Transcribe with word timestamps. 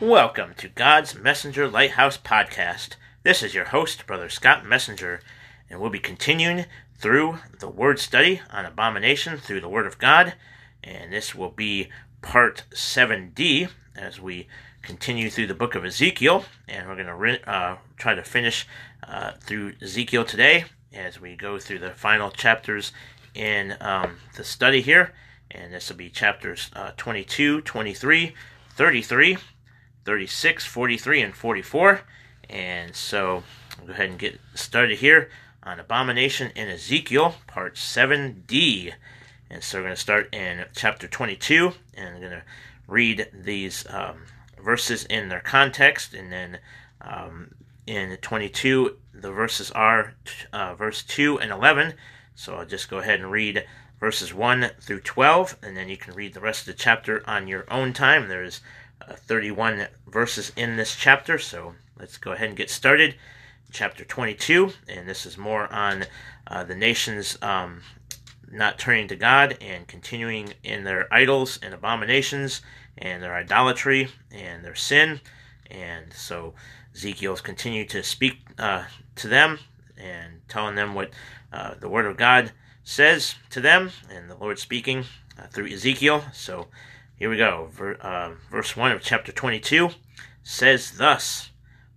Welcome 0.00 0.54
to 0.58 0.68
God's 0.68 1.16
Messenger 1.16 1.66
Lighthouse 1.66 2.16
Podcast. 2.16 2.90
This 3.24 3.42
is 3.42 3.52
your 3.52 3.64
host, 3.64 4.06
Brother 4.06 4.28
Scott 4.28 4.64
Messenger, 4.64 5.20
and 5.68 5.80
we'll 5.80 5.90
be 5.90 5.98
continuing 5.98 6.66
through 6.96 7.40
the 7.58 7.68
Word 7.68 7.98
study 7.98 8.40
on 8.48 8.64
abomination 8.64 9.38
through 9.38 9.60
the 9.60 9.68
Word 9.68 9.88
of 9.88 9.98
God. 9.98 10.34
And 10.84 11.12
this 11.12 11.34
will 11.34 11.50
be 11.50 11.88
part 12.22 12.62
7D 12.70 13.70
as 13.96 14.20
we 14.20 14.46
continue 14.82 15.30
through 15.30 15.48
the 15.48 15.54
book 15.54 15.74
of 15.74 15.84
Ezekiel. 15.84 16.44
And 16.68 16.86
we're 16.86 16.94
going 16.94 17.06
to 17.08 17.16
re- 17.16 17.42
uh, 17.44 17.78
try 17.96 18.14
to 18.14 18.22
finish 18.22 18.68
uh, 19.02 19.32
through 19.40 19.72
Ezekiel 19.82 20.24
today 20.24 20.66
as 20.92 21.20
we 21.20 21.34
go 21.34 21.58
through 21.58 21.80
the 21.80 21.90
final 21.90 22.30
chapters 22.30 22.92
in 23.34 23.76
um, 23.80 24.18
the 24.36 24.44
study 24.44 24.80
here. 24.80 25.12
And 25.50 25.74
this 25.74 25.90
will 25.90 25.96
be 25.96 26.08
chapters 26.08 26.70
uh, 26.76 26.92
22, 26.96 27.62
23, 27.62 28.34
33, 28.76 29.38
36, 30.08 30.64
43, 30.64 31.20
and 31.20 31.34
44. 31.34 32.00
And 32.48 32.96
so 32.96 33.42
I'll 33.78 33.86
go 33.88 33.92
ahead 33.92 34.08
and 34.08 34.18
get 34.18 34.40
started 34.54 35.00
here 35.00 35.28
on 35.62 35.78
Abomination 35.78 36.50
in 36.56 36.68
Ezekiel, 36.68 37.34
part 37.46 37.74
7D. 37.74 38.94
And 39.50 39.62
so 39.62 39.76
we're 39.76 39.82
going 39.82 39.94
to 39.94 40.00
start 40.00 40.34
in 40.34 40.64
chapter 40.74 41.08
22, 41.08 41.72
and 41.92 42.08
I'm 42.08 42.20
going 42.22 42.32
to 42.32 42.42
read 42.86 43.28
these 43.34 43.84
um, 43.90 44.22
verses 44.58 45.04
in 45.04 45.28
their 45.28 45.40
context, 45.40 46.14
and 46.14 46.32
then 46.32 46.58
um, 47.02 47.50
in 47.86 48.16
22, 48.16 48.96
the 49.12 49.30
verses 49.30 49.70
are 49.72 50.14
uh, 50.54 50.74
verse 50.74 51.02
2 51.02 51.38
and 51.38 51.52
11. 51.52 51.92
So 52.34 52.54
I'll 52.54 52.64
just 52.64 52.88
go 52.88 53.00
ahead 53.00 53.20
and 53.20 53.30
read 53.30 53.66
verses 54.00 54.32
1 54.32 54.70
through 54.80 55.00
12, 55.00 55.58
and 55.62 55.76
then 55.76 55.90
you 55.90 55.98
can 55.98 56.14
read 56.14 56.32
the 56.32 56.40
rest 56.40 56.60
of 56.60 56.74
the 56.74 56.82
chapter 56.82 57.22
on 57.28 57.46
your 57.46 57.66
own 57.70 57.92
time. 57.92 58.28
There's 58.28 58.62
31 59.14 59.88
verses 60.06 60.52
in 60.56 60.76
this 60.76 60.96
chapter, 60.96 61.38
so 61.38 61.74
let's 61.98 62.18
go 62.18 62.32
ahead 62.32 62.48
and 62.48 62.56
get 62.56 62.70
started. 62.70 63.14
Chapter 63.70 64.04
22, 64.04 64.72
and 64.88 65.06
this 65.06 65.26
is 65.26 65.36
more 65.36 65.70
on 65.72 66.04
uh, 66.46 66.64
the 66.64 66.74
nations 66.74 67.36
um, 67.42 67.82
not 68.50 68.78
turning 68.78 69.08
to 69.08 69.16
God 69.16 69.58
and 69.60 69.86
continuing 69.86 70.54
in 70.62 70.84
their 70.84 71.12
idols 71.12 71.58
and 71.62 71.74
abominations 71.74 72.62
and 72.96 73.22
their 73.22 73.34
idolatry 73.34 74.08
and 74.30 74.64
their 74.64 74.74
sin. 74.74 75.20
And 75.70 76.12
so 76.12 76.54
Ezekiel's 76.94 77.40
continued 77.40 77.90
to 77.90 78.02
speak 78.02 78.38
uh, 78.58 78.84
to 79.16 79.28
them 79.28 79.58
and 79.96 80.40
telling 80.48 80.74
them 80.74 80.94
what 80.94 81.10
uh, 81.52 81.74
the 81.80 81.88
Word 81.88 82.06
of 82.06 82.16
God 82.16 82.52
says 82.84 83.34
to 83.50 83.60
them, 83.60 83.90
and 84.10 84.30
the 84.30 84.36
Lord 84.36 84.58
speaking 84.58 85.04
uh, 85.38 85.46
through 85.48 85.66
Ezekiel. 85.66 86.24
So 86.32 86.68
here 87.18 87.30
we 87.30 87.36
go. 87.36 87.68
Ver, 87.72 87.94
uh, 88.00 88.34
verse 88.50 88.76
1 88.76 88.92
of 88.92 89.02
chapter 89.02 89.32
22 89.32 89.90
says 90.42 90.92
thus 90.92 91.50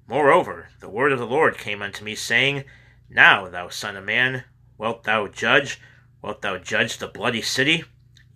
Moreover, 0.08 0.69
the 0.80 0.89
word 0.89 1.11
of 1.11 1.19
the 1.19 1.28
Lord 1.28 1.58
came 1.58 1.81
unto 1.81 2.03
me, 2.03 2.16
saying, 2.16 2.66
Now, 3.09 3.47
thou 3.47 3.69
son 3.69 3.95
of 3.95 4.03
man, 4.03 4.44
wilt 4.78 5.03
thou 5.03 5.28
judge 5.28 5.80
Wilt 6.22 6.44
thou 6.44 6.59
judge 6.59 6.97
the 6.97 7.08
bloody 7.08 7.41
city? 7.41 7.83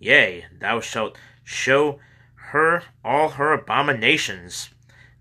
Yea, 0.00 0.46
thou 0.52 0.80
shalt 0.80 1.16
show 1.44 2.00
her 2.34 2.82
all 3.04 3.30
her 3.30 3.52
abominations. 3.52 4.70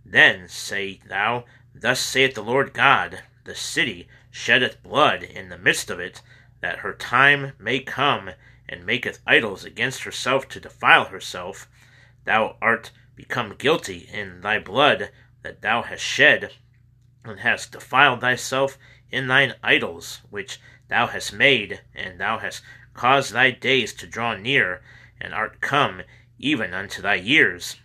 Then 0.03 0.47
say 0.47 0.99
thou, 1.07 1.45
Thus 1.73 1.99
saith 1.99 2.33
the 2.33 2.43
Lord 2.43 2.73
God, 2.73 3.21
The 3.43 3.53
city 3.53 4.07
sheddeth 4.31 4.81
blood 4.81 5.21
in 5.21 5.49
the 5.49 5.57
midst 5.59 5.91
of 5.91 5.99
it, 5.99 6.21
that 6.61 6.79
her 6.79 6.93
time 6.93 7.53
may 7.59 7.81
come, 7.81 8.31
and 8.67 8.85
maketh 8.85 9.19
idols 9.27 9.63
against 9.63 10.03
herself 10.03 10.47
to 10.49 10.59
defile 10.59 11.05
herself. 11.05 11.67
Thou 12.23 12.57
art 12.61 12.91
become 13.15 13.55
guilty 13.57 14.09
in 14.11 14.41
thy 14.41 14.59
blood 14.59 15.11
that 15.43 15.61
thou 15.61 15.83
hast 15.83 16.03
shed, 16.03 16.53
and 17.23 17.39
hast 17.39 17.71
defiled 17.71 18.21
thyself 18.21 18.77
in 19.11 19.27
thine 19.27 19.55
idols, 19.63 20.21
which 20.29 20.59
thou 20.87 21.07
hast 21.07 21.33
made, 21.33 21.81
and 21.93 22.19
thou 22.19 22.39
hast 22.39 22.63
caused 22.93 23.31
thy 23.31 23.51
days 23.51 23.93
to 23.93 24.07
draw 24.07 24.35
near, 24.35 24.81
and 25.19 25.33
art 25.33 25.61
come 25.61 26.01
even 26.39 26.73
unto 26.73 27.01
thy 27.01 27.15
years. 27.15 27.77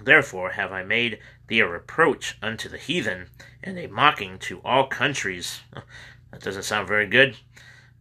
Therefore 0.00 0.52
have 0.52 0.72
I 0.72 0.82
made 0.84 1.18
thee 1.48 1.60
a 1.60 1.66
reproach 1.66 2.36
unto 2.42 2.68
the 2.68 2.78
heathen, 2.78 3.28
and 3.62 3.78
a 3.78 3.86
mocking 3.86 4.38
to 4.40 4.60
all 4.62 4.86
countries. 4.86 5.60
That 6.30 6.42
doesn't 6.42 6.64
sound 6.64 6.86
very 6.86 7.06
good. 7.06 7.38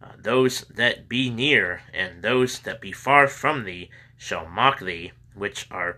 Uh, 0.01 0.11
those 0.17 0.61
that 0.69 1.09
be 1.09 1.29
near, 1.29 1.81
and 1.91 2.21
those 2.21 2.59
that 2.59 2.79
be 2.79 2.91
far 2.91 3.27
from 3.27 3.63
thee, 3.63 3.89
shall 4.15 4.45
mock 4.45 4.79
thee, 4.79 5.11
which 5.33 5.65
are 5.71 5.97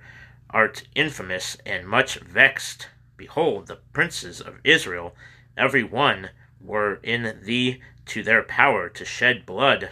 art 0.50 0.84
infamous 0.96 1.58
and 1.66 1.88
much 1.88 2.16
vexed. 2.20 2.88
Behold, 3.18 3.68
the 3.68 3.76
princes 3.92 4.40
of 4.40 4.62
Israel, 4.64 5.16
every 5.58 5.84
one, 5.84 6.30
were 6.62 7.00
in 7.04 7.42
thee 7.44 7.82
to 8.06 8.24
their 8.24 8.42
power 8.44 8.90
to 8.90 9.04
shed 9.04 9.46
blood. 9.46 9.92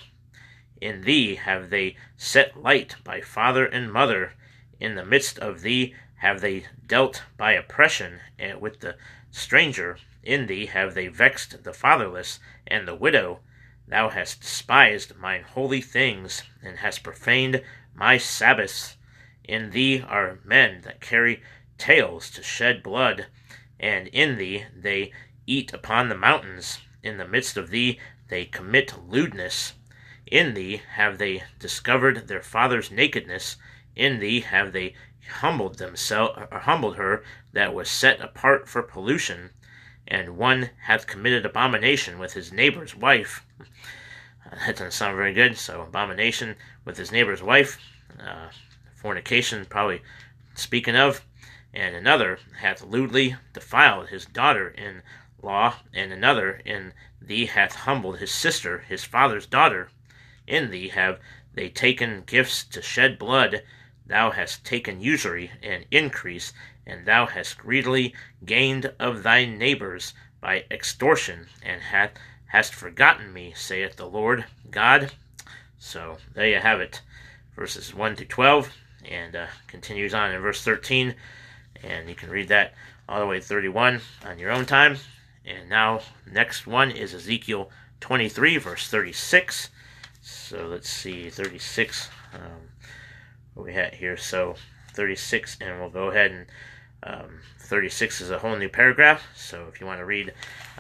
In 0.80 1.02
thee 1.02 1.36
have 1.36 1.70
they 1.70 1.98
set 2.16 2.62
light 2.62 2.96
by 3.04 3.22
father 3.22 3.66
and 3.66 3.92
mother. 3.92 4.34
In 4.80 4.96
the 4.96 5.06
midst 5.06 5.38
of 5.40 5.62
thee 5.62 5.94
have 6.18 6.42
they 6.42 6.66
dealt 6.86 7.24
by 7.36 7.54
oppression 7.54 8.20
and 8.40 8.62
with 8.62 8.80
the 8.80 8.96
stranger. 9.32 9.98
In 10.24 10.48
thee 10.48 10.68
have 10.68 10.94
they 10.94 11.08
vexed 11.08 11.64
the 11.64 11.74
fatherless 11.74 12.40
and 12.66 12.88
the 12.88 12.96
widow. 12.96 13.40
Thou 13.90 14.10
hast 14.10 14.42
despised 14.42 15.16
mine 15.16 15.44
holy 15.44 15.80
things, 15.80 16.44
and 16.62 16.80
hast 16.80 17.04
profaned 17.04 17.64
my 17.94 18.18
Sabbaths. 18.18 18.98
In 19.46 19.70
thee 19.70 20.04
are 20.06 20.40
men 20.44 20.82
that 20.82 21.00
carry 21.00 21.42
tales 21.78 22.30
to 22.32 22.44
shed 22.44 22.84
blood, 22.84 23.28
and 23.80 24.08
in 24.10 24.38
thee 24.38 24.66
they 24.76 25.14
eat 25.46 25.72
upon 25.72 26.10
the 26.10 26.18
mountains. 26.18 26.82
In 27.02 27.18
the 27.18 27.28
midst 27.28 27.56
of 27.56 27.70
thee 27.70 27.98
they 28.28 28.44
commit 28.44 29.08
lewdness. 29.08 29.74
In 30.26 30.54
thee 30.54 30.82
have 30.96 31.18
they 31.18 31.44
discovered 31.58 32.28
their 32.28 32.42
father's 32.42 32.92
nakedness. 32.92 33.56
In 33.96 34.20
thee 34.20 34.42
have 34.42 34.74
they 34.74 34.96
humbled 35.40 35.78
themselves, 35.78 36.38
humbled 36.52 36.98
her 36.98 37.24
that 37.54 37.74
was 37.74 37.90
set 37.90 38.20
apart 38.20 38.68
for 38.68 38.84
pollution. 38.84 39.52
And 40.08 40.38
one 40.38 40.70
hath 40.84 41.08
committed 41.08 41.46
abomination 41.46 42.20
with 42.20 42.34
his 42.34 42.52
neighbor's 42.54 42.96
wife. 42.96 43.46
Uh, 43.60 44.56
that 44.66 44.78
doesn't 44.78 44.92
sound 44.92 45.16
very 45.16 45.34
good. 45.34 45.58
So 45.58 45.82
abomination 45.82 46.56
with 46.86 46.98
his 46.98 47.12
neighbor's 47.12 47.44
wife, 47.44 47.78
uh, 48.20 48.50
fornication, 48.96 49.66
probably 49.66 50.02
speaking 50.56 50.96
of. 50.96 51.22
And 51.74 51.96
another 51.96 52.40
hath 52.62 52.84
lewdly 52.84 53.36
defiled 53.54 54.08
his 54.08 54.26
daughter 54.26 54.70
in 54.70 55.02
law, 55.42 55.76
and 55.94 56.12
another 56.12 56.62
in 56.66 56.94
thee 57.22 57.46
hath 57.46 57.76
humbled 57.76 58.20
his 58.20 58.32
sister, 58.32 58.80
his 58.80 59.04
father's 59.04 59.46
daughter. 59.46 59.90
In 60.48 60.72
thee 60.72 60.90
have 60.90 61.20
they 61.54 61.70
taken 61.70 62.24
gifts 62.26 62.64
to 62.64 62.82
shed 62.82 63.20
blood. 63.20 63.64
Thou 64.06 64.32
hast 64.32 64.64
taken 64.64 65.02
usury 65.02 65.52
and 65.62 65.86
increase, 65.92 66.54
and 66.88 67.06
thou 67.06 67.26
hast 67.26 67.58
greedily 67.58 68.16
gained 68.46 68.92
of 68.98 69.22
thy 69.22 69.46
neighbors 69.46 70.14
by 70.42 70.64
extortion, 70.72 71.48
and 71.62 71.82
hath, 71.82 72.14
hast 72.48 72.74
forgotten 72.74 73.34
me, 73.34 73.54
saith 73.56 73.98
the 73.98 74.08
Lord 74.08 74.46
God. 74.72 75.12
So 75.78 76.18
there 76.34 76.48
you 76.48 76.60
have 76.60 76.80
it, 76.80 77.02
verses 77.56 77.94
1 77.94 78.16
to 78.16 78.26
12, 78.26 78.72
and 79.06 79.36
uh, 79.36 79.48
continues 79.68 80.14
on 80.14 80.32
in 80.32 80.42
verse 80.42 80.64
13, 80.64 81.14
and 81.84 82.08
you 82.10 82.16
can 82.16 82.30
read 82.30 82.48
that 82.48 82.74
all 83.10 83.20
the 83.20 83.28
way 83.28 83.40
to 83.40 83.46
31 83.46 84.02
on 84.26 84.40
your 84.40 84.52
own 84.52 84.66
time. 84.66 84.98
And 85.46 85.70
now, 85.70 86.02
next 86.30 86.66
one 86.66 86.92
is 86.92 87.14
Ezekiel 87.14 87.70
23, 88.00 88.58
verse 88.58 88.90
36. 88.90 89.70
So 90.22 90.68
let's 90.68 90.90
see, 90.90 91.30
36. 91.30 92.10
Um, 92.34 92.70
what 93.54 93.66
we 93.66 93.74
had 93.74 93.96
here. 93.96 94.18
So 94.18 94.56
36, 94.94 95.58
and 95.62 95.80
we'll 95.80 95.90
go 95.90 96.10
ahead 96.10 96.32
and 96.32 96.46
um, 97.04 97.40
36 97.60 98.22
is 98.22 98.32
a 98.32 98.40
whole 98.40 98.56
new 98.56 98.70
paragraph. 98.70 99.24
So 99.36 99.68
if 99.72 99.80
you 99.80 99.88
want 99.88 100.00
to 100.00 100.06
read 100.06 100.34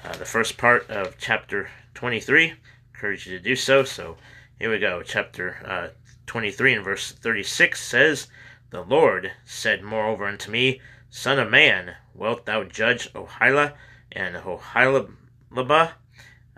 uh, 0.03 0.17
the 0.17 0.25
first 0.25 0.57
part 0.57 0.89
of 0.89 1.17
chapter 1.17 1.69
23, 1.93 2.51
I 2.51 2.53
encourage 2.93 3.27
you 3.27 3.37
to 3.37 3.43
do 3.43 3.55
so. 3.55 3.83
So 3.83 4.17
here 4.59 4.71
we 4.71 4.79
go. 4.79 5.03
Chapter 5.03 5.57
uh, 5.65 5.87
23 6.25 6.73
and 6.73 6.83
verse 6.83 7.11
36 7.11 7.81
says, 7.81 8.27
The 8.69 8.81
Lord 8.81 9.31
said 9.45 9.83
moreover 9.83 10.25
unto 10.25 10.51
me, 10.51 10.81
Son 11.09 11.39
of 11.39 11.49
man, 11.49 11.95
wilt 12.13 12.45
thou 12.45 12.63
judge 12.63 13.11
Aholah? 13.13 13.73
and 14.11 14.35
Aholibah, 14.35 15.91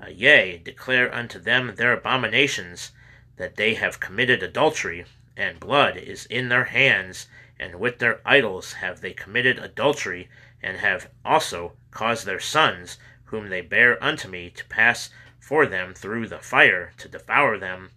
uh, 0.01 0.07
yea, 0.07 0.57
declare 0.57 1.13
unto 1.13 1.39
them 1.39 1.75
their 1.75 1.93
abominations, 1.93 2.91
that 3.37 3.55
they 3.55 3.73
have 3.73 3.99
committed 3.99 4.41
adultery, 4.41 5.05
and 5.35 5.59
blood 5.59 5.97
is 5.97 6.25
in 6.25 6.49
their 6.49 6.65
hands, 6.65 7.27
and 7.59 7.75
with 7.79 7.99
their 7.99 8.21
idols 8.25 8.73
have 8.73 9.01
they 9.01 9.13
committed 9.13 9.59
adultery, 9.59 10.29
and 10.63 10.77
have 10.77 11.09
also 11.25 11.73
caused 11.91 12.25
their 12.25 12.39
sons, 12.39 12.97
whom 13.25 13.49
they 13.49 13.61
bear 13.61 14.01
unto 14.03 14.27
me, 14.27 14.49
to 14.49 14.65
pass 14.65 15.09
for 15.39 15.65
them 15.65 15.93
through 15.93 16.27
the 16.27 16.39
fire, 16.39 16.93
to 16.97 17.09
devour 17.09 17.57
them. 17.57 17.91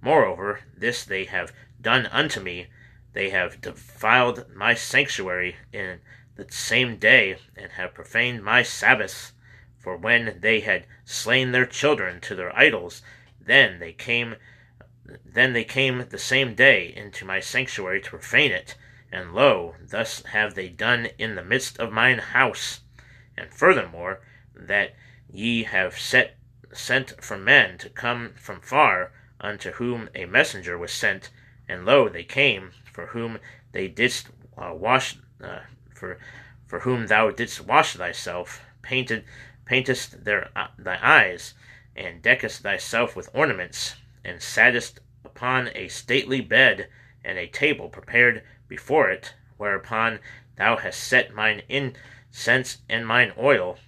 Moreover, 0.00 0.60
this 0.76 1.04
they 1.04 1.24
have 1.24 1.52
done 1.80 2.06
unto 2.06 2.40
me, 2.40 2.68
they 3.12 3.30
have 3.30 3.60
defiled 3.60 4.54
my 4.54 4.74
sanctuary 4.74 5.56
in 5.72 6.00
the 6.36 6.50
same 6.50 6.96
day, 6.96 7.36
and 7.56 7.72
have 7.72 7.94
profaned 7.94 8.42
my 8.42 8.62
Sabbaths. 8.62 9.32
For 9.78 9.96
when 9.96 10.38
they 10.40 10.60
had 10.60 10.86
slain 11.04 11.52
their 11.52 11.66
children 11.66 12.20
to 12.22 12.34
their 12.34 12.56
idols, 12.56 13.02
then 13.38 13.78
they 13.78 13.92
came 13.92 14.36
then 15.24 15.52
they 15.52 15.64
came 15.64 16.06
the 16.08 16.18
same 16.18 16.54
day 16.54 16.92
into 16.96 17.26
my 17.26 17.38
sanctuary 17.38 18.00
to 18.00 18.10
profane 18.10 18.50
it, 18.50 18.74
and 19.14 19.32
lo, 19.32 19.76
thus 19.80 20.22
have 20.32 20.56
they 20.56 20.68
done 20.68 21.06
in 21.18 21.36
the 21.36 21.44
midst 21.44 21.78
of 21.78 21.92
mine 21.92 22.18
house. 22.18 22.80
And 23.36 23.54
furthermore, 23.54 24.20
that 24.56 24.96
ye 25.30 25.62
have 25.62 25.96
set 25.96 26.36
sent 26.72 27.22
for 27.22 27.38
men 27.38 27.78
to 27.78 27.88
come 27.88 28.32
from 28.34 28.60
far, 28.60 29.12
unto 29.38 29.70
whom 29.72 30.10
a 30.16 30.24
messenger 30.24 30.76
was 30.76 30.90
sent, 30.90 31.30
and 31.68 31.86
lo, 31.86 32.08
they 32.08 32.24
came, 32.24 32.72
for 32.92 33.06
whom 33.06 33.38
they 33.70 33.86
didst 33.86 34.30
uh, 34.58 34.74
wash, 34.74 35.16
uh, 35.40 35.60
for 35.94 36.18
for 36.66 36.80
whom 36.80 37.06
thou 37.06 37.30
didst 37.30 37.60
wash 37.60 37.94
thyself, 37.94 38.64
painted, 38.82 39.24
paintest 39.64 40.24
their 40.24 40.50
uh, 40.56 40.66
thy 40.76 40.98
eyes, 41.00 41.54
and 41.94 42.20
deckest 42.20 42.62
thyself 42.62 43.14
with 43.14 43.30
ornaments, 43.32 43.94
and 44.24 44.42
sattest 44.42 44.98
upon 45.24 45.70
a 45.76 45.86
stately 45.86 46.40
bed, 46.40 46.88
and 47.24 47.38
a 47.38 47.46
table 47.46 47.88
prepared 47.88 48.42
before 48.68 49.10
it, 49.10 49.34
whereupon 49.56 50.20
thou 50.56 50.76
hast 50.76 51.02
set 51.02 51.34
mine 51.34 51.62
incense 51.68 52.78
and 52.88 53.06
mine 53.06 53.32
oil, 53.38 53.78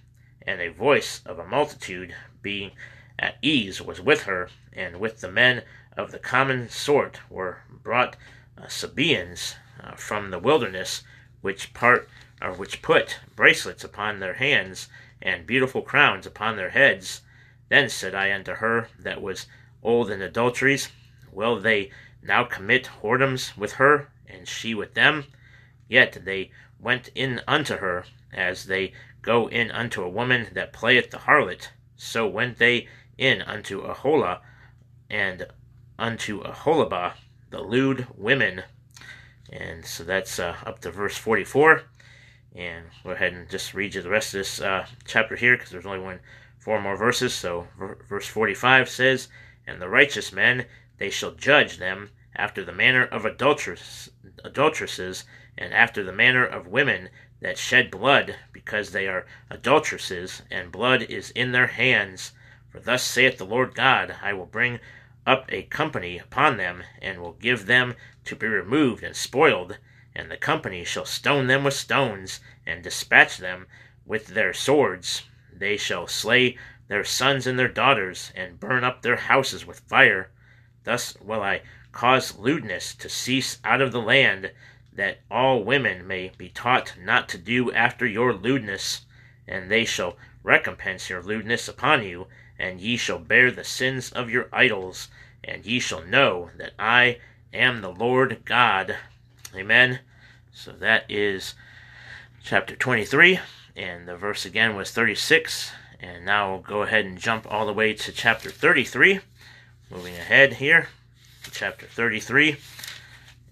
and 0.41 0.61
a 0.61 0.71
voice 0.71 1.21
of 1.25 1.39
a 1.39 1.45
multitude, 1.45 2.15
being 2.41 2.71
at 3.19 3.37
ease, 3.41 3.81
was 3.81 3.99
with 3.99 4.23
her, 4.23 4.49
and 4.73 4.99
with 4.99 5.21
the 5.21 5.31
men 5.31 5.63
of 5.97 6.11
the 6.11 6.19
common 6.19 6.69
sort 6.69 7.19
were 7.29 7.59
brought 7.69 8.15
uh, 8.57 8.67
Sabaeans 8.67 9.55
uh, 9.83 9.95
from 9.95 10.29
the 10.29 10.39
wilderness, 10.39 11.03
which 11.41 11.73
part 11.73 12.09
or 12.41 12.53
which 12.53 12.81
put 12.81 13.19
bracelets 13.35 13.83
upon 13.83 14.19
their 14.19 14.35
hands 14.35 14.87
and 15.21 15.47
beautiful 15.47 15.81
crowns 15.81 16.25
upon 16.25 16.55
their 16.55 16.69
heads. 16.69 17.21
Then 17.69 17.89
said 17.89 18.13
I 18.13 18.31
unto 18.31 18.53
her 18.53 18.89
that 18.99 19.21
was 19.21 19.47
old 19.83 20.11
in 20.11 20.21
adulteries, 20.21 20.89
Will 21.31 21.59
they 21.59 21.91
now 22.21 22.43
commit 22.43 22.89
whoredoms 23.01 23.57
with 23.57 23.73
her, 23.73 24.09
and 24.27 24.47
she 24.47 24.73
with 24.73 24.93
them? 24.93 25.25
Yet 25.87 26.25
they 26.25 26.51
went 26.79 27.09
in 27.15 27.41
unto 27.47 27.77
her, 27.77 28.05
as 28.33 28.65
they 28.65 28.93
go 29.21 29.47
in 29.47 29.71
unto 29.71 30.03
a 30.03 30.09
woman 30.09 30.47
that 30.53 30.73
playeth 30.73 31.11
the 31.11 31.19
harlot. 31.19 31.69
So 31.95 32.27
went 32.27 32.57
they 32.57 32.87
in 33.17 33.41
unto 33.41 33.81
Aholah 33.81 34.39
and 35.09 35.47
unto 35.97 36.43
Aholibah, 36.43 37.13
the 37.49 37.61
lewd 37.61 38.07
women. 38.15 38.63
And 39.51 39.85
so 39.85 40.03
that's 40.03 40.39
uh, 40.39 40.55
up 40.65 40.79
to 40.81 40.91
verse 40.91 41.17
44. 41.17 41.83
And 42.55 42.85
go 43.03 43.11
ahead 43.11 43.33
and 43.33 43.49
just 43.49 43.73
read 43.73 43.95
you 43.95 44.01
the 44.01 44.09
rest 44.09 44.33
of 44.33 44.39
this 44.39 44.61
uh, 44.61 44.85
chapter 45.05 45.35
here 45.35 45.55
because 45.55 45.71
there's 45.71 45.85
only 45.85 45.99
one, 45.99 46.19
four 46.57 46.81
more 46.81 46.97
verses. 46.97 47.33
So 47.33 47.67
verse 48.07 48.27
45 48.27 48.89
says, 48.89 49.29
And 49.65 49.81
the 49.81 49.89
righteous 49.89 50.31
men, 50.31 50.65
they 50.97 51.09
shall 51.09 51.31
judge 51.31 51.77
them 51.77 52.09
after 52.35 52.63
the 52.63 52.71
manner 52.71 53.03
of 53.05 53.25
adulteress, 53.25 54.09
adulteresses, 54.43 55.25
and 55.57 55.73
after 55.73 56.03
the 56.03 56.11
manner 56.11 56.45
of 56.45 56.67
women 56.67 57.09
that 57.39 57.57
shed 57.57 57.91
blood, 57.91 58.35
because 58.51 58.91
they 58.91 59.07
are 59.07 59.25
adulteresses, 59.49 60.41
and 60.49 60.71
blood 60.71 61.03
is 61.03 61.31
in 61.31 61.51
their 61.51 61.67
hands. 61.67 62.31
For 62.69 62.79
thus 62.79 63.03
saith 63.03 63.37
the 63.37 63.45
Lord 63.45 63.75
God, 63.75 64.15
I 64.21 64.33
will 64.33 64.45
bring 64.45 64.79
up 65.25 65.45
a 65.49 65.63
company 65.63 66.17
upon 66.17 66.57
them, 66.57 66.83
and 67.01 67.21
will 67.21 67.33
give 67.33 67.65
them 67.65 67.95
to 68.25 68.35
be 68.35 68.47
removed 68.47 69.03
and 69.03 69.15
spoiled, 69.15 69.77
and 70.15 70.31
the 70.31 70.37
company 70.37 70.83
shall 70.83 71.05
stone 71.05 71.47
them 71.47 71.63
with 71.63 71.73
stones, 71.73 72.39
and 72.65 72.83
dispatch 72.83 73.37
them 73.37 73.67
with 74.05 74.27
their 74.27 74.53
swords. 74.53 75.23
They 75.53 75.77
shall 75.77 76.07
slay 76.07 76.57
their 76.87 77.03
sons 77.03 77.45
and 77.45 77.59
their 77.59 77.67
daughters, 77.67 78.31
and 78.35 78.59
burn 78.59 78.83
up 78.83 79.01
their 79.01 79.17
houses 79.17 79.65
with 79.65 79.81
fire. 79.81 80.31
Thus 80.83 81.17
will 81.19 81.41
I 81.41 81.61
cause 81.97 82.37
lewdness 82.37 82.93
to 82.93 83.09
cease 83.09 83.57
out 83.63 83.81
of 83.81 83.91
the 83.91 83.99
land, 83.99 84.51
that 84.93 85.17
all 85.31 85.63
women 85.63 86.05
may 86.05 86.31
be 86.37 86.47
taught 86.47 86.93
not 87.03 87.27
to 87.27 87.39
do 87.39 87.71
after 87.71 88.05
your 88.05 88.31
lewdness, 88.31 89.01
and 89.47 89.71
they 89.71 89.83
shall 89.83 90.15
recompense 90.43 91.09
your 91.09 91.23
lewdness 91.23 91.67
upon 91.67 92.03
you, 92.03 92.27
and 92.59 92.79
ye 92.79 92.95
shall 92.95 93.17
bear 93.17 93.49
the 93.49 93.63
sins 93.63 94.11
of 94.11 94.29
your 94.29 94.47
idols, 94.53 95.07
and 95.43 95.65
ye 95.65 95.79
shall 95.79 96.03
know 96.03 96.51
that 96.55 96.73
I 96.77 97.17
am 97.51 97.81
the 97.81 97.89
Lord 97.89 98.43
God. 98.45 98.95
Amen. 99.55 99.97
So 100.53 100.73
that 100.73 101.03
is 101.09 101.55
chapter 102.43 102.75
23, 102.75 103.39
and 103.75 104.07
the 104.07 104.15
verse 104.15 104.45
again 104.45 104.75
was 104.75 104.91
36. 104.91 105.71
And 105.99 106.25
now 106.25 106.51
we'll 106.51 106.61
go 106.61 106.83
ahead 106.83 107.05
and 107.05 107.17
jump 107.17 107.47
all 107.49 107.65
the 107.65 107.73
way 107.73 107.93
to 107.93 108.11
chapter 108.11 108.51
33. 108.51 109.21
Moving 109.89 110.13
ahead 110.13 110.53
here 110.53 110.89
chapter 111.51 111.85
33. 111.85 112.57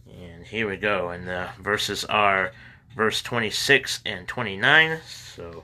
And 0.08 0.46
here 0.46 0.70
we 0.70 0.78
go. 0.78 1.10
And 1.10 1.28
the 1.28 1.50
verses 1.60 2.06
are 2.06 2.52
verse 2.96 3.22
26 3.22 4.02
and 4.06 4.28
29. 4.28 5.00
So, 5.06 5.64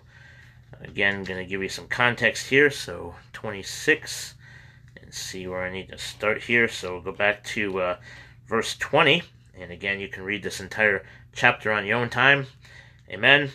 again, 0.82 1.24
going 1.24 1.44
to 1.44 1.50
give 1.50 1.62
you 1.62 1.70
some 1.70 1.88
context 1.88 2.48
here. 2.48 2.70
So, 2.70 3.16
26, 3.34 4.36
and 5.02 5.14
see 5.14 5.48
where 5.48 5.64
I 5.64 5.72
need 5.72 5.90
to 5.90 5.98
start 5.98 6.44
here. 6.44 6.68
So, 6.68 6.94
we'll 6.94 7.02
go 7.02 7.12
back 7.12 7.44
to 7.46 7.82
uh, 7.82 7.98
verse 8.48 8.76
20. 8.78 9.24
And 9.60 9.72
again, 9.72 10.00
you 10.00 10.08
can 10.08 10.24
read 10.24 10.44
this 10.44 10.60
entire 10.60 11.04
chapter 11.34 11.72
on 11.72 11.86
your 11.86 11.98
own 11.98 12.10
time. 12.10 12.48
Amen. 13.10 13.52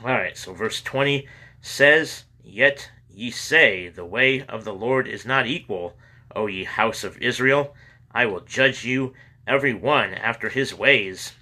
All 0.00 0.10
right, 0.10 0.36
so 0.36 0.52
verse 0.52 0.82
20 0.82 1.28
says, 1.60 2.24
Yet 2.42 2.90
ye 3.08 3.30
say, 3.30 3.88
The 3.88 4.04
way 4.04 4.42
of 4.42 4.64
the 4.64 4.74
Lord 4.74 5.06
is 5.06 5.24
not 5.24 5.46
equal, 5.46 5.96
O 6.34 6.46
ye 6.46 6.64
house 6.64 7.04
of 7.04 7.18
Israel. 7.18 7.74
I 8.14 8.26
will 8.26 8.40
judge 8.40 8.84
you 8.84 9.14
every 9.46 9.72
one 9.72 10.12
after 10.12 10.50
his 10.50 10.74
ways. 10.74 11.32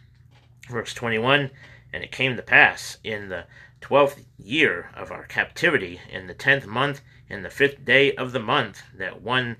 Verse 0.69 0.95
21 0.95 1.51
And 1.93 2.05
it 2.05 2.13
came 2.13 2.37
to 2.37 2.43
pass 2.43 2.99
in 3.03 3.29
the 3.29 3.47
twelfth 3.81 4.25
year 4.39 4.91
of 4.95 5.11
our 5.11 5.25
captivity, 5.25 6.01
in 6.09 6.29
the 6.29 6.35
tenth 6.35 6.67
month, 6.67 7.01
in 7.29 7.43
the 7.43 7.51
fifth 7.51 7.85
day 7.85 8.15
of 8.15 8.31
the 8.31 8.39
month, 8.39 8.83
that 8.95 9.21
one 9.21 9.57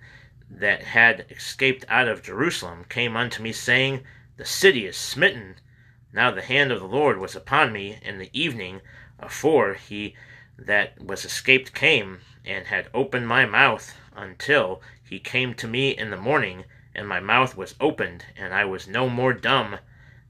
that 0.49 0.83
had 0.83 1.27
escaped 1.31 1.85
out 1.89 2.07
of 2.07 2.23
Jerusalem 2.23 2.85
came 2.89 3.17
unto 3.17 3.43
me, 3.43 3.53
saying, 3.53 4.05
The 4.37 4.45
city 4.45 4.87
is 4.87 4.97
smitten. 4.97 5.57
Now 6.13 6.31
the 6.31 6.43
hand 6.43 6.71
of 6.71 6.79
the 6.79 6.87
Lord 6.87 7.19
was 7.19 7.35
upon 7.35 7.73
me 7.73 7.99
in 8.03 8.19
the 8.19 8.31
evening, 8.33 8.83
afore 9.19 9.75
he 9.75 10.15
that 10.57 11.01
was 11.01 11.25
escaped 11.25 11.75
came, 11.75 12.21
and 12.45 12.69
had 12.69 12.89
opened 12.95 13.27
my 13.27 13.47
mouth, 13.47 13.97
until 14.15 14.81
he 15.03 15.19
came 15.19 15.55
to 15.55 15.67
me 15.67 15.91
in 15.91 16.11
the 16.11 16.17
morning 16.17 16.67
and 17.01 17.09
my 17.09 17.19
mouth 17.19 17.57
was 17.57 17.75
opened, 17.81 18.27
and 18.37 18.53
I 18.53 18.67
was 18.67 18.87
no 18.87 19.09
more 19.09 19.33
dumb. 19.33 19.79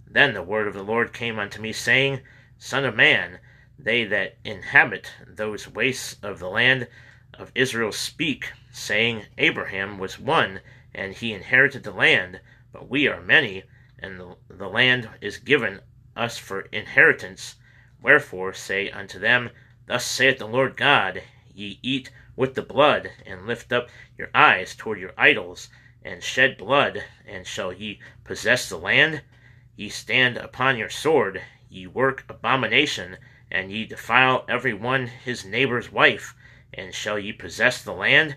Then 0.07 0.35
the 0.35 0.43
word 0.43 0.69
of 0.69 0.75
the 0.75 0.85
Lord 0.85 1.13
came 1.13 1.37
unto 1.37 1.61
me, 1.61 1.73
saying, 1.73 2.21
Son 2.59 2.85
of 2.85 2.95
man, 2.95 3.41
they 3.77 4.05
that 4.05 4.37
inhabit 4.45 5.13
those 5.27 5.67
wastes 5.67 6.15
of 6.23 6.39
the 6.39 6.49
land 6.49 6.87
of 7.35 7.51
Israel 7.57 7.91
speak, 7.91 8.53
saying, 8.71 9.27
Abraham 9.37 9.99
was 9.99 10.21
one, 10.21 10.61
and 10.95 11.13
he 11.13 11.33
inherited 11.33 11.83
the 11.83 11.91
land, 11.91 12.41
but 12.73 12.89
we 12.89 13.09
are 13.09 13.21
many, 13.21 13.65
and 13.99 14.21
the, 14.21 14.37
the 14.49 14.69
land 14.69 15.09
is 15.21 15.39
given 15.39 15.81
us 16.15 16.39
for 16.39 16.61
inheritance. 16.71 17.57
Wherefore 18.01 18.53
say 18.53 18.91
unto 18.91 19.19
them, 19.19 19.51
Thus 19.87 20.05
saith 20.05 20.39
the 20.39 20.47
Lord 20.47 20.77
God, 20.77 21.25
Ye 21.53 21.81
eat 21.83 22.13
with 22.37 22.55
the 22.55 22.63
blood, 22.63 23.11
and 23.27 23.45
lift 23.45 23.73
up 23.73 23.89
your 24.17 24.31
eyes 24.33 24.77
toward 24.77 25.01
your 25.01 25.15
idols, 25.19 25.69
and 26.05 26.23
shed 26.23 26.57
blood, 26.57 27.05
and 27.27 27.47
shall 27.47 27.73
ye 27.73 28.01
possess 28.25 28.69
the 28.69 28.79
land? 28.79 29.23
Ye 29.77 29.89
stand 29.89 30.37
upon 30.37 30.77
your 30.77 30.89
sword, 30.89 31.43
ye 31.69 31.87
work 31.87 32.25
abomination, 32.29 33.19
and 33.51 33.71
ye 33.71 33.85
defile 33.85 34.45
every 34.49 34.73
one 34.73 35.09
his 35.09 35.45
neighbor's 35.45 35.91
wife, 35.91 36.35
and 36.73 36.95
shall 36.95 37.19
ye 37.19 37.33
possess 37.33 37.83
the 37.83 37.93
land? 37.93 38.37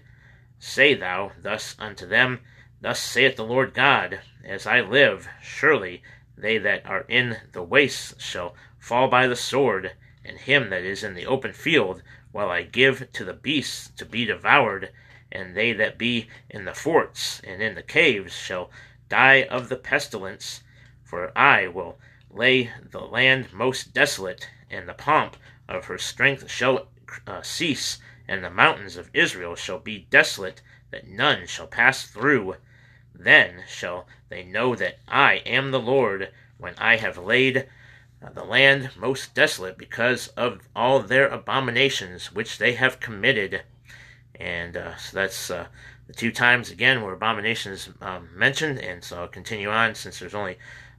Say 0.59 0.93
thou 0.93 1.31
thus 1.37 1.75
unto 1.79 2.05
them, 2.05 2.41
Thus 2.81 2.99
saith 2.99 3.37
the 3.37 3.45
Lord 3.45 3.73
God, 3.73 4.19
As 4.43 4.67
I 4.67 4.81
live, 4.81 5.29
surely 5.41 6.03
they 6.37 6.57
that 6.57 6.85
are 6.85 7.05
in 7.07 7.37
the 7.53 7.63
wastes 7.63 8.21
shall 8.21 8.55
fall 8.77 9.07
by 9.07 9.27
the 9.27 9.35
sword, 9.35 9.93
and 10.25 10.37
him 10.37 10.69
that 10.69 10.83
is 10.83 11.03
in 11.03 11.13
the 11.13 11.25
open 11.25 11.53
field, 11.53 12.03
while 12.31 12.49
I 12.49 12.63
give 12.63 13.11
to 13.13 13.23
the 13.23 13.33
beasts 13.33 13.89
to 13.97 14.05
be 14.05 14.25
devoured, 14.25 14.91
and 15.33 15.55
they 15.55 15.73
that 15.73 15.97
be 15.97 16.27
in 16.49 16.63
the 16.63 16.73
forts 16.73 17.41
and 17.43 17.61
in 17.61 17.75
the 17.75 17.83
caves 17.83 18.33
shall 18.33 18.69
die 19.09 19.43
of 19.43 19.67
the 19.67 19.75
pestilence. 19.75 20.61
For 21.03 21.37
I 21.37 21.67
will 21.67 21.99
lay 22.29 22.71
the 22.91 23.01
land 23.01 23.51
most 23.51 23.93
desolate, 23.93 24.49
and 24.69 24.87
the 24.87 24.93
pomp 24.93 25.35
of 25.67 25.85
her 25.85 25.97
strength 25.97 26.49
shall 26.49 26.87
uh, 27.27 27.41
cease, 27.41 27.97
and 28.27 28.43
the 28.43 28.49
mountains 28.49 28.95
of 28.95 29.09
Israel 29.13 29.55
shall 29.55 29.79
be 29.79 30.07
desolate, 30.09 30.61
that 30.91 31.07
none 31.07 31.47
shall 31.47 31.67
pass 31.67 32.05
through. 32.05 32.55
Then 33.13 33.63
shall 33.67 34.07
they 34.29 34.43
know 34.43 34.75
that 34.75 34.99
I 35.07 35.35
am 35.45 35.71
the 35.71 35.79
Lord 35.79 36.31
when 36.57 36.75
I 36.77 36.97
have 36.97 37.17
laid 37.17 37.67
the 38.33 38.43
land 38.43 38.91
most 38.95 39.33
desolate 39.33 39.77
because 39.77 40.29
of 40.29 40.69
all 40.75 40.99
their 40.99 41.27
abominations 41.27 42.31
which 42.31 42.57
they 42.57 42.73
have 42.73 42.99
committed. 42.99 43.63
And 44.39 44.77
uh, 44.77 44.95
so 44.97 45.17
that's 45.17 45.51
uh, 45.51 45.67
the 46.07 46.13
two 46.13 46.31
times 46.31 46.71
again 46.71 47.01
where 47.01 47.13
abominations 47.13 47.89
um, 48.01 48.29
mentioned. 48.35 48.79
And 48.79 49.03
so 49.03 49.21
I'll 49.21 49.27
continue 49.27 49.69
on 49.69 49.95
since 49.95 50.19
there's 50.19 50.35
only 50.35 50.57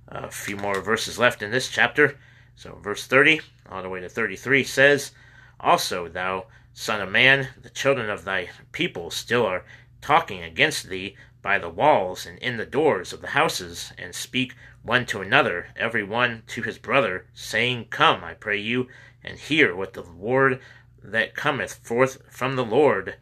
a 0.08 0.30
few 0.30 0.56
more 0.56 0.80
verses 0.80 1.18
left 1.18 1.42
in 1.42 1.50
this 1.50 1.68
chapter. 1.68 2.16
So 2.56 2.78
verse 2.82 3.06
30 3.06 3.40
all 3.68 3.82
the 3.82 3.88
way 3.88 4.00
to 4.00 4.08
33 4.08 4.64
says, 4.64 5.12
Also 5.58 6.08
thou 6.08 6.46
son 6.72 7.00
of 7.00 7.10
man, 7.10 7.48
the 7.60 7.70
children 7.70 8.10
of 8.10 8.24
thy 8.24 8.50
people 8.72 9.10
still 9.10 9.46
are 9.46 9.64
talking 10.00 10.42
against 10.42 10.88
thee 10.88 11.16
by 11.40 11.58
the 11.58 11.68
walls 11.68 12.26
and 12.26 12.38
in 12.38 12.56
the 12.56 12.66
doors 12.66 13.12
of 13.12 13.20
the 13.20 13.28
houses, 13.28 13.92
and 13.98 14.14
speak 14.14 14.54
one 14.82 15.06
to 15.06 15.20
another, 15.20 15.68
every 15.76 16.02
one 16.02 16.42
to 16.46 16.62
his 16.62 16.78
brother, 16.78 17.26
saying, 17.32 17.86
Come, 17.90 18.22
I 18.24 18.34
pray 18.34 18.58
you, 18.58 18.88
and 19.22 19.38
hear 19.38 19.74
what 19.74 19.94
the 19.94 20.02
word 20.02 20.60
that 21.04 21.34
cometh 21.34 21.74
forth 21.74 22.18
from 22.30 22.56
the 22.56 22.64
Lord, 22.64 23.16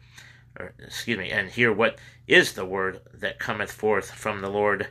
or, 0.57 0.73
excuse 0.79 1.17
me, 1.17 1.29
and 1.29 1.49
hear 1.49 1.71
what 1.71 1.99
is 2.27 2.53
the 2.53 2.65
word 2.65 3.01
that 3.13 3.39
cometh 3.39 3.71
forth 3.71 4.11
from 4.11 4.41
the 4.41 4.49
Lord. 4.49 4.87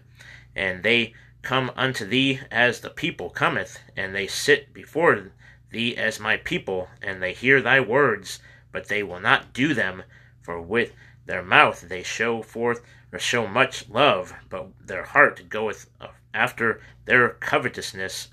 And 0.54 0.82
they 0.82 1.14
come 1.40 1.72
unto 1.74 2.04
thee 2.04 2.40
as 2.50 2.80
the 2.80 2.90
people 2.90 3.30
cometh, 3.30 3.80
and 3.96 4.14
they 4.14 4.26
sit 4.26 4.72
before 4.74 5.32
thee 5.70 5.96
as 5.96 6.20
my 6.20 6.36
people, 6.36 6.88
and 7.00 7.22
they 7.22 7.32
hear 7.32 7.62
thy 7.62 7.80
words, 7.80 8.40
but 8.70 8.88
they 8.88 9.02
will 9.02 9.20
not 9.20 9.52
do 9.52 9.72
them, 9.74 10.02
for 10.42 10.60
with 10.60 10.92
their 11.26 11.42
mouth 11.42 11.88
they 11.88 12.02
show 12.02 12.42
forth 12.42 12.82
or 13.12 13.18
show 13.18 13.46
much 13.46 13.88
love, 13.88 14.34
but 14.50 14.68
their 14.84 15.04
heart 15.04 15.48
goeth 15.48 15.88
after 16.34 16.80
their 17.04 17.30
covetousness. 17.30 18.28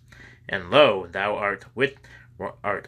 And 0.47 0.69
lo, 0.69 1.07
thou 1.07 1.35
art 1.35 1.65
with 1.75 1.95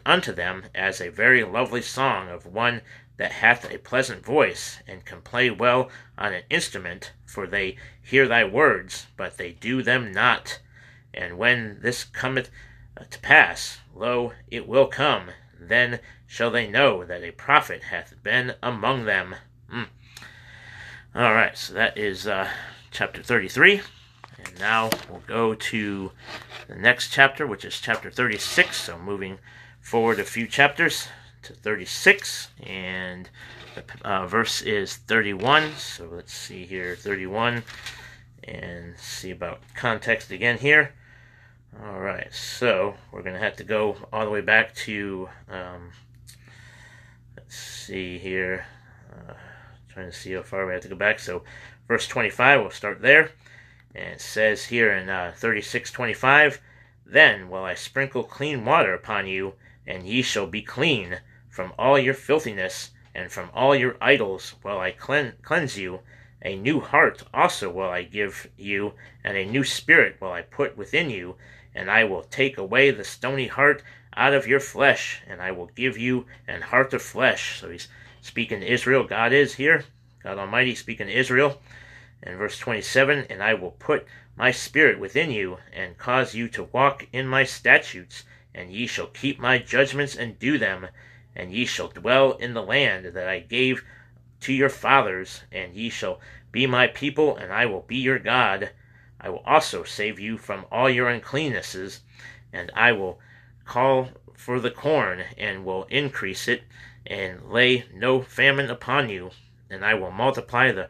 unto 0.06 0.32
them 0.32 0.64
as 0.74 1.00
a 1.00 1.10
very 1.10 1.44
lovely 1.44 1.82
song 1.82 2.28
of 2.28 2.46
one 2.46 2.82
that 3.16 3.32
hath 3.32 3.70
a 3.70 3.78
pleasant 3.78 4.24
voice, 4.24 4.78
and 4.86 5.04
can 5.04 5.20
play 5.20 5.50
well 5.50 5.90
on 6.16 6.32
an 6.32 6.42
instrument, 6.50 7.12
for 7.26 7.46
they 7.46 7.76
hear 8.02 8.26
thy 8.26 8.44
words, 8.44 9.06
but 9.16 9.36
they 9.36 9.52
do 9.52 9.82
them 9.82 10.10
not. 10.10 10.60
And 11.14 11.38
when 11.38 11.78
this 11.82 12.04
cometh 12.04 12.50
uh, 12.96 13.04
to 13.10 13.18
pass, 13.20 13.78
lo, 13.94 14.32
it 14.50 14.66
will 14.66 14.86
come, 14.86 15.30
then 15.60 16.00
shall 16.26 16.50
they 16.50 16.66
know 16.66 17.04
that 17.04 17.22
a 17.22 17.30
prophet 17.30 17.84
hath 17.84 18.14
been 18.22 18.54
among 18.62 19.04
them. 19.04 19.36
Mm. 19.72 19.86
All 21.14 21.34
right, 21.34 21.56
so 21.56 21.74
that 21.74 21.98
is 21.98 22.26
uh, 22.26 22.48
chapter 22.90 23.22
33. 23.22 23.82
And 24.44 24.58
now 24.58 24.90
we'll 25.08 25.22
go 25.26 25.54
to 25.54 26.12
the 26.68 26.76
next 26.76 27.12
chapter, 27.12 27.46
which 27.46 27.64
is 27.64 27.80
chapter 27.80 28.10
36. 28.10 28.76
So 28.76 28.98
moving 28.98 29.38
forward 29.80 30.18
a 30.18 30.24
few 30.24 30.46
chapters 30.46 31.08
to 31.42 31.52
36, 31.54 32.48
and 32.62 33.28
the 33.74 33.84
uh, 34.08 34.26
verse 34.26 34.62
is 34.62 34.96
31. 34.96 35.72
So 35.76 36.08
let's 36.10 36.32
see 36.32 36.64
here 36.64 36.94
31 36.96 37.64
and 38.44 38.98
see 38.98 39.30
about 39.30 39.60
context 39.74 40.30
again 40.30 40.58
here. 40.58 40.92
All 41.84 42.00
right, 42.00 42.32
so 42.34 42.94
we're 43.10 43.22
going 43.22 43.34
to 43.34 43.40
have 43.40 43.56
to 43.56 43.64
go 43.64 43.96
all 44.12 44.24
the 44.24 44.30
way 44.30 44.42
back 44.42 44.74
to, 44.74 45.28
um, 45.50 45.90
let's 47.36 47.56
see 47.56 48.18
here, 48.18 48.66
uh, 49.10 49.32
trying 49.88 50.10
to 50.10 50.16
see 50.16 50.32
how 50.32 50.42
far 50.42 50.66
we 50.66 50.74
have 50.74 50.82
to 50.82 50.88
go 50.88 50.96
back. 50.96 51.18
So, 51.18 51.44
verse 51.88 52.06
25, 52.06 52.60
we'll 52.60 52.70
start 52.70 53.00
there. 53.00 53.30
And 53.94 54.14
it 54.14 54.20
says 54.20 54.66
here 54.66 54.90
in 54.90 55.10
uh, 55.10 55.34
36:25, 55.36 56.60
Then 57.04 57.50
will 57.50 57.64
I 57.64 57.74
sprinkle 57.74 58.24
clean 58.24 58.64
water 58.64 58.94
upon 58.94 59.26
you, 59.26 59.54
and 59.86 60.06
ye 60.06 60.22
shall 60.22 60.46
be 60.46 60.62
clean 60.62 61.20
from 61.50 61.74
all 61.78 61.98
your 61.98 62.14
filthiness, 62.14 62.92
and 63.14 63.30
from 63.30 63.50
all 63.52 63.76
your 63.76 63.96
idols 64.00 64.54
will 64.62 64.78
I 64.78 64.92
clean, 64.92 65.34
cleanse 65.42 65.76
you. 65.76 66.00
A 66.40 66.56
new 66.56 66.80
heart 66.80 67.22
also 67.34 67.70
will 67.70 67.90
I 67.90 68.02
give 68.04 68.48
you, 68.56 68.94
and 69.22 69.36
a 69.36 69.44
new 69.44 69.62
spirit 69.62 70.16
will 70.20 70.32
I 70.32 70.40
put 70.40 70.76
within 70.76 71.10
you, 71.10 71.36
and 71.74 71.90
I 71.90 72.04
will 72.04 72.22
take 72.22 72.56
away 72.56 72.90
the 72.90 73.04
stony 73.04 73.48
heart 73.48 73.82
out 74.16 74.32
of 74.32 74.46
your 74.46 74.60
flesh, 74.60 75.22
and 75.26 75.42
I 75.42 75.52
will 75.52 75.70
give 75.74 75.98
you 75.98 76.26
an 76.48 76.62
heart 76.62 76.94
of 76.94 77.02
flesh. 77.02 77.60
So 77.60 77.70
he's 77.70 77.88
speaking 78.22 78.60
to 78.60 78.72
Israel. 78.72 79.04
God 79.04 79.32
is 79.32 79.54
here. 79.54 79.84
God 80.22 80.38
Almighty 80.38 80.74
speaking 80.74 81.08
to 81.08 81.12
Israel. 81.12 81.60
And 82.22 82.38
verse 82.38 82.58
27 82.58 83.26
And 83.28 83.42
I 83.42 83.54
will 83.54 83.72
put 83.72 84.06
my 84.36 84.50
spirit 84.50 84.98
within 84.98 85.30
you, 85.30 85.58
and 85.72 85.98
cause 85.98 86.34
you 86.34 86.48
to 86.48 86.64
walk 86.64 87.06
in 87.12 87.26
my 87.26 87.44
statutes, 87.44 88.24
and 88.54 88.72
ye 88.72 88.86
shall 88.86 89.08
keep 89.08 89.38
my 89.38 89.58
judgments 89.58 90.16
and 90.16 90.38
do 90.38 90.56
them, 90.56 90.88
and 91.34 91.52
ye 91.52 91.66
shall 91.66 91.88
dwell 91.88 92.32
in 92.32 92.54
the 92.54 92.62
land 92.62 93.06
that 93.06 93.28
I 93.28 93.40
gave 93.40 93.84
to 94.40 94.52
your 94.52 94.68
fathers, 94.68 95.42
and 95.50 95.74
ye 95.74 95.90
shall 95.90 96.20
be 96.50 96.66
my 96.66 96.86
people, 96.86 97.36
and 97.36 97.52
I 97.52 97.66
will 97.66 97.82
be 97.82 97.96
your 97.96 98.18
God. 98.18 98.70
I 99.20 99.28
will 99.28 99.42
also 99.44 99.84
save 99.84 100.18
you 100.18 100.38
from 100.38 100.66
all 100.70 100.88
your 100.88 101.08
uncleannesses, 101.08 102.00
and 102.52 102.70
I 102.74 102.92
will 102.92 103.20
call 103.64 104.10
for 104.34 104.60
the 104.60 104.70
corn, 104.70 105.22
and 105.36 105.64
will 105.64 105.84
increase 105.84 106.48
it, 106.48 106.62
and 107.06 107.50
lay 107.50 107.84
no 107.94 108.22
famine 108.22 108.70
upon 108.70 109.08
you, 109.08 109.30
and 109.70 109.84
I 109.84 109.94
will 109.94 110.10
multiply 110.10 110.72
the 110.72 110.88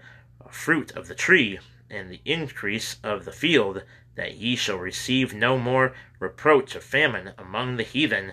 fruit 0.52 0.90
of 0.92 1.08
the 1.08 1.14
tree, 1.14 1.58
and 1.90 2.10
the 2.10 2.20
increase 2.24 2.96
of 3.02 3.24
the 3.24 3.32
field, 3.32 3.82
that 4.14 4.34
ye 4.34 4.54
shall 4.54 4.76
receive 4.76 5.34
no 5.34 5.58
more 5.58 5.94
reproach 6.18 6.74
of 6.74 6.84
famine 6.84 7.32
among 7.38 7.76
the 7.76 7.82
heathen. 7.82 8.32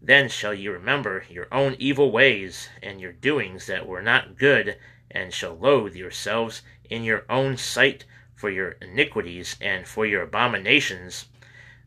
Then 0.00 0.28
shall 0.28 0.54
ye 0.54 0.68
remember 0.68 1.24
your 1.28 1.48
own 1.52 1.74
evil 1.78 2.10
ways, 2.12 2.68
and 2.82 3.00
your 3.00 3.12
doings 3.12 3.66
that 3.66 3.86
were 3.86 4.02
not 4.02 4.36
good, 4.36 4.78
and 5.10 5.34
shall 5.34 5.58
loathe 5.58 5.96
yourselves 5.96 6.62
in 6.88 7.02
your 7.02 7.24
own 7.28 7.56
sight 7.56 8.04
for 8.34 8.50
your 8.50 8.76
iniquities 8.80 9.56
and 9.60 9.86
for 9.86 10.06
your 10.06 10.22
abominations. 10.22 11.26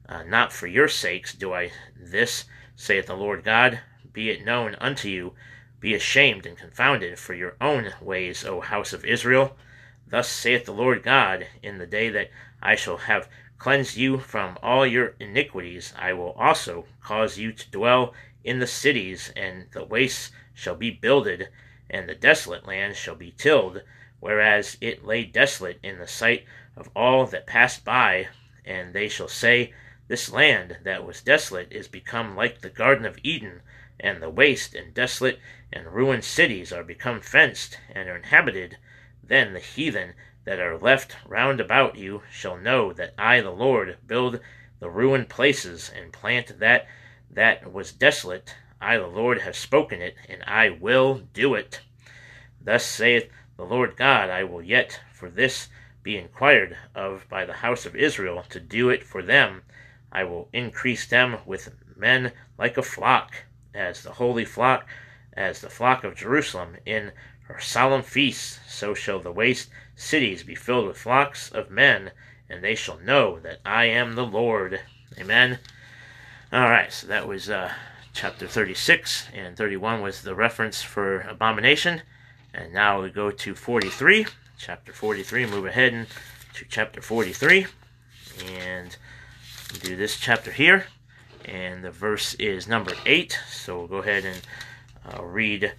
Uh, 0.07 0.23
not 0.23 0.51
for 0.51 0.67
your 0.67 0.89
sakes 0.89 1.33
do 1.33 1.53
I 1.53 1.71
this, 1.95 2.45
saith 2.75 3.05
the 3.05 3.15
Lord 3.15 3.43
God. 3.43 3.79
Be 4.11 4.29
it 4.29 4.43
known 4.43 4.75
unto 4.75 5.07
you 5.07 5.33
be 5.81 5.95
ashamed 5.95 6.45
and 6.45 6.55
confounded 6.55 7.17
for 7.17 7.33
your 7.33 7.55
own 7.59 7.91
ways, 7.99 8.45
O 8.45 8.61
house 8.61 8.93
of 8.93 9.03
Israel. 9.03 9.57
Thus 10.07 10.29
saith 10.29 10.65
the 10.65 10.71
Lord 10.73 11.01
God, 11.01 11.47
in 11.63 11.79
the 11.79 11.87
day 11.87 12.09
that 12.09 12.29
I 12.61 12.75
shall 12.75 12.97
have 12.97 13.27
cleansed 13.57 13.97
you 13.97 14.19
from 14.19 14.59
all 14.61 14.85
your 14.85 15.15
iniquities, 15.19 15.91
I 15.97 16.13
will 16.13 16.33
also 16.33 16.85
cause 17.01 17.39
you 17.39 17.51
to 17.51 17.71
dwell 17.71 18.13
in 18.43 18.59
the 18.59 18.67
cities, 18.67 19.33
and 19.35 19.65
the 19.71 19.83
wastes 19.83 20.31
shall 20.53 20.75
be 20.75 20.91
builded, 20.91 21.49
and 21.89 22.07
the 22.07 22.15
desolate 22.15 22.67
land 22.67 22.95
shall 22.95 23.15
be 23.15 23.31
tilled, 23.31 23.81
whereas 24.19 24.77
it 24.81 25.03
lay 25.03 25.23
desolate 25.23 25.79
in 25.81 25.97
the 25.97 26.07
sight 26.07 26.45
of 26.75 26.89
all 26.95 27.25
that 27.25 27.47
passed 27.47 27.83
by. 27.83 28.27
And 28.63 28.93
they 28.93 29.07
shall 29.07 29.27
say, 29.27 29.73
This 30.07 30.31
land 30.31 30.77
that 30.83 31.05
was 31.05 31.21
desolate 31.21 31.71
is 31.71 31.87
become 31.87 32.35
like 32.35 32.61
the 32.61 32.69
Garden 32.69 33.05
of 33.05 33.17
Eden 33.23 33.61
and 34.01 34.21
the 34.21 34.29
waste 34.29 34.73
and 34.73 34.93
desolate 34.93 35.39
and 35.71 35.93
ruined 35.93 36.23
cities 36.23 36.73
are 36.73 36.83
become 36.83 37.21
fenced 37.21 37.79
and 37.93 38.09
are 38.09 38.17
inhabited, 38.17 38.77
then 39.23 39.53
the 39.53 39.59
heathen 39.59 40.13
that 40.43 40.59
are 40.59 40.77
left 40.77 41.15
round 41.25 41.61
about 41.61 41.95
you 41.95 42.23
shall 42.31 42.57
know 42.57 42.91
that 42.91 43.13
I 43.17 43.41
the 43.41 43.51
Lord 43.51 43.97
build 44.07 44.39
the 44.79 44.89
ruined 44.89 45.29
places 45.29 45.91
and 45.95 46.11
plant 46.11 46.59
that 46.59 46.87
that 47.29 47.71
was 47.71 47.93
desolate. 47.93 48.55
I 48.81 48.97
the 48.97 49.07
Lord 49.07 49.41
have 49.41 49.55
spoken 49.55 50.01
it, 50.01 50.15
and 50.27 50.43
I 50.47 50.71
will 50.71 51.19
do 51.33 51.53
it. 51.53 51.81
Thus 52.59 52.83
saith 52.83 53.29
the 53.55 53.63
Lord 53.63 53.95
God, 53.95 54.29
I 54.29 54.43
will 54.43 54.63
yet 54.63 54.99
for 55.13 55.29
this 55.29 55.69
be 56.01 56.17
inquired 56.17 56.75
of 56.95 57.29
by 57.29 57.45
the 57.45 57.53
house 57.53 57.85
of 57.85 57.95
Israel 57.95 58.43
to 58.49 58.59
do 58.59 58.89
it 58.89 59.03
for 59.03 59.21
them. 59.21 59.61
I 60.11 60.23
will 60.23 60.49
increase 60.51 61.05
them 61.05 61.37
with 61.45 61.75
men 61.95 62.31
like 62.57 62.77
a 62.77 62.81
flock 62.81 63.43
as 63.73 64.03
the 64.03 64.13
holy 64.13 64.45
flock, 64.45 64.87
as 65.33 65.61
the 65.61 65.69
flock 65.69 66.03
of 66.03 66.15
Jerusalem 66.15 66.77
in 66.85 67.11
her 67.43 67.59
solemn 67.59 68.03
feasts, 68.03 68.59
so 68.67 68.93
shall 68.93 69.19
the 69.19 69.31
waste 69.31 69.69
cities 69.95 70.43
be 70.43 70.55
filled 70.55 70.87
with 70.87 70.97
flocks 70.97 71.51
of 71.51 71.69
men, 71.69 72.11
and 72.49 72.63
they 72.63 72.75
shall 72.75 72.99
know 72.99 73.39
that 73.39 73.59
I 73.65 73.85
am 73.85 74.15
the 74.15 74.25
Lord. 74.25 74.81
Amen. 75.19 75.59
All 76.51 76.69
right, 76.69 76.91
so 76.91 77.07
that 77.07 77.27
was 77.27 77.49
uh, 77.49 77.71
chapter 78.13 78.47
36, 78.47 79.27
and 79.33 79.55
31 79.55 80.01
was 80.01 80.21
the 80.21 80.35
reference 80.35 80.81
for 80.81 81.21
abomination. 81.21 82.01
And 82.53 82.73
now 82.73 83.01
we 83.01 83.09
go 83.09 83.31
to 83.31 83.55
43, 83.55 84.25
chapter 84.57 84.91
43, 84.91 85.45
move 85.45 85.65
ahead 85.65 85.93
and 85.93 86.07
to 86.55 86.65
chapter 86.67 87.01
43, 87.01 87.67
and 88.45 88.95
do 89.81 89.95
this 89.95 90.19
chapter 90.19 90.51
here 90.51 90.85
and 91.45 91.83
the 91.83 91.91
verse 91.91 92.33
is 92.35 92.67
number 92.67 92.93
8. 93.05 93.39
So 93.49 93.77
we'll 93.77 93.87
go 93.87 93.97
ahead 93.97 94.25
and 94.25 94.41
uh, 95.05 95.23
read 95.23 95.73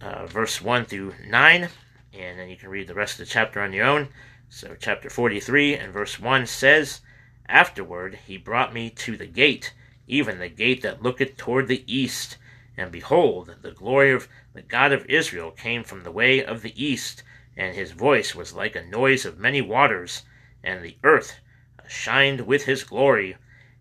uh, 0.00 0.26
verse 0.26 0.60
1 0.60 0.84
through 0.84 1.14
9, 1.26 1.68
and 2.12 2.38
then 2.38 2.48
you 2.48 2.56
can 2.56 2.68
read 2.68 2.86
the 2.86 2.94
rest 2.94 3.14
of 3.14 3.26
the 3.26 3.32
chapter 3.32 3.60
on 3.60 3.72
your 3.72 3.86
own. 3.86 4.08
So, 4.48 4.76
chapter 4.78 5.10
43 5.10 5.74
and 5.74 5.92
verse 5.92 6.20
1 6.20 6.46
says, 6.46 7.00
Afterward 7.48 8.18
he 8.26 8.36
brought 8.36 8.74
me 8.74 8.90
to 8.90 9.16
the 9.16 9.26
gate, 9.26 9.72
even 10.06 10.38
the 10.38 10.48
gate 10.48 10.82
that 10.82 11.02
looketh 11.02 11.36
toward 11.36 11.66
the 11.66 11.84
east. 11.92 12.36
And 12.76 12.92
behold, 12.92 13.56
the 13.62 13.72
glory 13.72 14.12
of 14.12 14.28
the 14.52 14.62
God 14.62 14.92
of 14.92 15.06
Israel 15.06 15.50
came 15.50 15.84
from 15.84 16.02
the 16.02 16.12
way 16.12 16.44
of 16.44 16.62
the 16.62 16.82
east, 16.82 17.22
and 17.56 17.74
his 17.74 17.92
voice 17.92 18.34
was 18.34 18.52
like 18.52 18.76
a 18.76 18.84
noise 18.84 19.24
of 19.24 19.38
many 19.38 19.60
waters, 19.60 20.22
and 20.62 20.84
the 20.84 20.96
earth 21.02 21.40
shined 21.88 22.42
with 22.42 22.64
his 22.64 22.84
glory. 22.84 23.36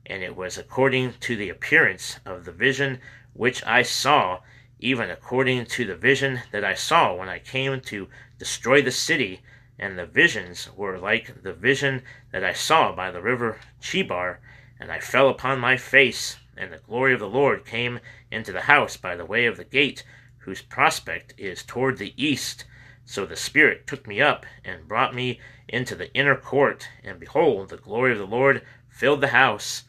And 0.05 0.21
it 0.21 0.35
was 0.35 0.57
according 0.57 1.13
to 1.21 1.35
the 1.35 1.49
appearance 1.49 2.19
of 2.25 2.45
the 2.45 2.51
vision 2.51 2.99
which 3.33 3.65
I 3.65 3.83
saw, 3.83 4.41
even 4.79 5.09
according 5.09 5.65
to 5.65 5.85
the 5.85 5.95
vision 5.95 6.41
that 6.51 6.63
I 6.63 6.73
saw 6.73 7.15
when 7.15 7.29
I 7.29 7.39
came 7.39 7.79
to 7.81 8.09
destroy 8.37 8.81
the 8.81 8.91
city 8.91 9.41
and 9.79 9.97
the 9.97 10.05
visions 10.05 10.69
were 10.75 10.97
like 10.99 11.41
the 11.41 11.53
vision 11.53 12.03
that 12.31 12.43
I 12.43 12.53
saw 12.53 12.93
by 12.95 13.11
the 13.11 13.21
river 13.21 13.59
Chebar, 13.81 14.39
and 14.79 14.91
I 14.91 14.99
fell 14.99 15.29
upon 15.29 15.59
my 15.59 15.77
face, 15.77 16.37
and 16.55 16.71
the 16.71 16.77
glory 16.77 17.13
of 17.13 17.19
the 17.19 17.27
Lord 17.27 17.65
came 17.65 17.99
into 18.31 18.51
the 18.51 18.61
house 18.61 18.97
by 18.97 19.15
the 19.15 19.25
way 19.25 19.45
of 19.45 19.57
the 19.57 19.63
gate, 19.63 20.03
whose 20.39 20.61
prospect 20.61 21.33
is 21.37 21.63
toward 21.63 21.97
the 21.97 22.13
east. 22.23 22.65
So 23.03 23.25
the 23.25 23.35
Spirit 23.35 23.87
took 23.87 24.07
me 24.07 24.21
up 24.21 24.45
and 24.63 24.87
brought 24.87 25.15
me 25.15 25.39
into 25.67 25.95
the 25.95 26.13
inner 26.13 26.35
court, 26.35 26.87
and 27.03 27.19
behold, 27.19 27.69
the 27.69 27.77
glory 27.77 28.11
of 28.11 28.19
the 28.19 28.27
Lord 28.27 28.61
filled 28.89 29.21
the 29.21 29.29
house. 29.29 29.83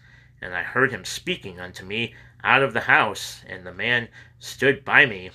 And 0.45 0.55
I 0.55 0.63
heard 0.63 0.93
him 0.93 1.07
speaking 1.07 1.59
unto 1.59 1.87
me 1.87 2.15
out 2.43 2.63
of 2.63 2.75
the 2.75 2.83
house, 2.83 3.43
and 3.49 3.65
the 3.65 3.73
man 3.73 4.11
stood 4.39 4.85
by 4.85 5.07
me. 5.07 5.31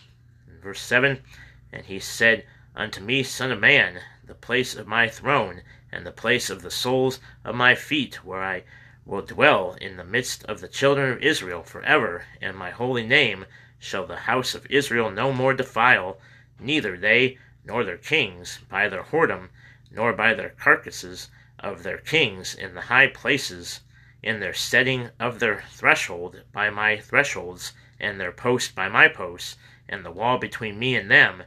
Verse 0.62 0.80
7 0.82 1.24
And 1.72 1.88
he 1.88 2.00
said 2.00 2.46
unto 2.76 3.02
me, 3.02 3.24
Son 3.24 3.52
of 3.52 3.60
man, 3.60 4.02
the 4.24 4.36
place 4.36 4.76
of 4.76 4.86
my 4.86 5.08
throne, 5.08 5.64
and 5.92 6.06
the 6.06 6.12
place 6.12 6.52
of 6.52 6.62
the 6.62 6.70
soles 6.70 7.20
of 7.44 7.56
my 7.56 7.74
feet, 7.74 8.24
where 8.24 8.44
I 8.44 8.66
will 9.04 9.24
dwell 9.24 9.76
in 9.82 9.98
the 9.98 10.04
midst 10.04 10.44
of 10.46 10.62
the 10.62 10.68
children 10.68 11.12
of 11.12 11.24
Israel 11.24 11.64
for 11.64 11.82
ever, 11.82 12.26
and 12.40 12.56
my 12.56 12.70
holy 12.70 13.04
name 13.04 13.48
shall 13.80 14.06
the 14.06 14.28
house 14.30 14.54
of 14.54 14.68
Israel 14.70 15.10
no 15.10 15.34
more 15.34 15.56
defile, 15.56 16.22
neither 16.60 16.96
they 16.96 17.40
nor 17.66 17.84
their 17.84 17.98
kings, 17.98 18.60
by 18.70 18.88
their 18.88 19.02
whoredom, 19.02 19.50
nor 19.90 20.14
by 20.14 20.36
their 20.36 20.50
carcasses 20.50 21.32
of 21.58 21.82
their 21.82 21.98
kings 21.98 22.54
in 22.54 22.76
the 22.76 22.82
high 22.82 23.08
places, 23.08 23.80
in 24.22 24.40
their 24.40 24.54
setting 24.54 25.10
of 25.20 25.40
their 25.40 25.64
threshold 25.70 26.44
by 26.52 26.70
my 26.70 26.98
thresholds, 26.98 27.74
and 28.00 28.20
their 28.20 28.32
post 28.32 28.76
by 28.76 28.88
my 28.90 29.08
posts, 29.08 29.58
and 29.88 30.04
the 30.04 30.12
wall 30.12 30.38
between 30.38 30.78
me 30.78 30.96
and 30.96 31.10
them, 31.10 31.44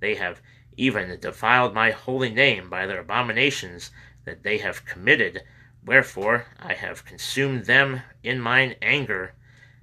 they 0.00 0.14
have 0.16 0.40
even 0.76 1.18
defiled 1.20 1.72
my 1.72 1.90
holy 1.90 2.30
name 2.30 2.68
by 2.68 2.86
their 2.86 3.00
abominations 3.00 3.90
that 4.24 4.42
they 4.42 4.58
have 4.58 4.84
committed. 4.84 5.42
Wherefore 5.84 6.46
I 6.58 6.74
have 6.74 7.04
consumed 7.04 7.66
them 7.66 8.02
in 8.22 8.40
mine 8.40 8.74
anger. 8.82 9.32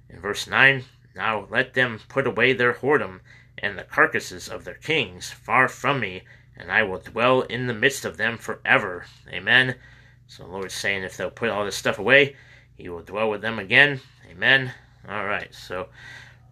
In 0.08 0.20
verse 0.20 0.46
9, 0.46 0.84
Now 1.16 1.46
let 1.50 1.74
them 1.74 2.00
put 2.08 2.26
away 2.26 2.52
their 2.52 2.74
whoredom 2.74 3.20
and 3.58 3.78
the 3.78 3.84
carcasses 3.84 4.48
of 4.48 4.64
their 4.64 4.74
kings 4.74 5.30
far 5.30 5.68
from 5.68 6.00
me, 6.00 6.24
and 6.56 6.70
I 6.70 6.82
will 6.82 7.00
dwell 7.00 7.42
in 7.42 7.66
the 7.66 7.74
midst 7.74 8.04
of 8.04 8.16
them 8.16 8.38
forever. 8.38 9.06
Amen. 9.28 9.76
So 10.26 10.44
the 10.44 10.50
Lord's 10.50 10.74
saying 10.74 11.02
if 11.02 11.16
they'll 11.16 11.30
put 11.30 11.50
all 11.50 11.64
this 11.64 11.76
stuff 11.76 11.98
away, 11.98 12.36
He 12.76 12.88
will 12.88 13.02
dwell 13.02 13.30
with 13.30 13.42
them 13.42 13.58
again. 13.58 14.00
Amen. 14.30 14.72
All 15.08 15.24
right. 15.24 15.54
So 15.54 15.88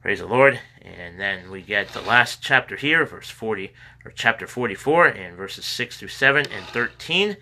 Praise 0.02 0.18
the 0.18 0.26
Lord. 0.26 0.58
And 0.80 1.20
then 1.20 1.48
we 1.48 1.62
get 1.62 1.90
the 1.90 2.00
last 2.00 2.42
chapter 2.42 2.74
here, 2.74 3.06
verse 3.06 3.30
40, 3.30 3.72
or 4.04 4.10
chapter 4.10 4.48
44, 4.48 5.06
and 5.06 5.36
verses 5.36 5.64
6 5.64 5.96
through 5.96 6.08
7 6.08 6.44
and 6.50 6.66
13. 6.66 7.36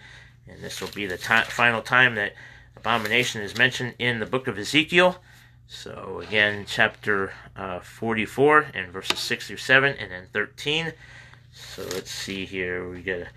And 0.47 0.63
this 0.63 0.83
will 0.83 0.91
be 0.91 1.07
the 1.07 1.17
time, 1.17 1.47
final 1.47 1.81
time 1.81 2.17
that 2.17 2.35
abomination 2.77 3.41
is 3.41 3.57
mentioned 3.57 3.95
in 3.99 4.21
the 4.21 4.27
book 4.27 4.47
of 4.47 4.59
Ezekiel. 4.59 5.23
So 5.69 6.21
again, 6.23 6.67
chapter 6.69 7.33
uh, 7.57 7.81
44 7.81 8.67
and 8.75 8.93
verses 8.93 9.19
6 9.21 9.47
through 9.47 9.57
7 9.57 9.97
and 9.99 10.13
then 10.13 10.27
13. 10.35 10.93
So 11.53 11.83
let's 11.95 12.11
see 12.11 12.45
here. 12.45 12.91
We 12.91 13.01
gotta 13.01 13.29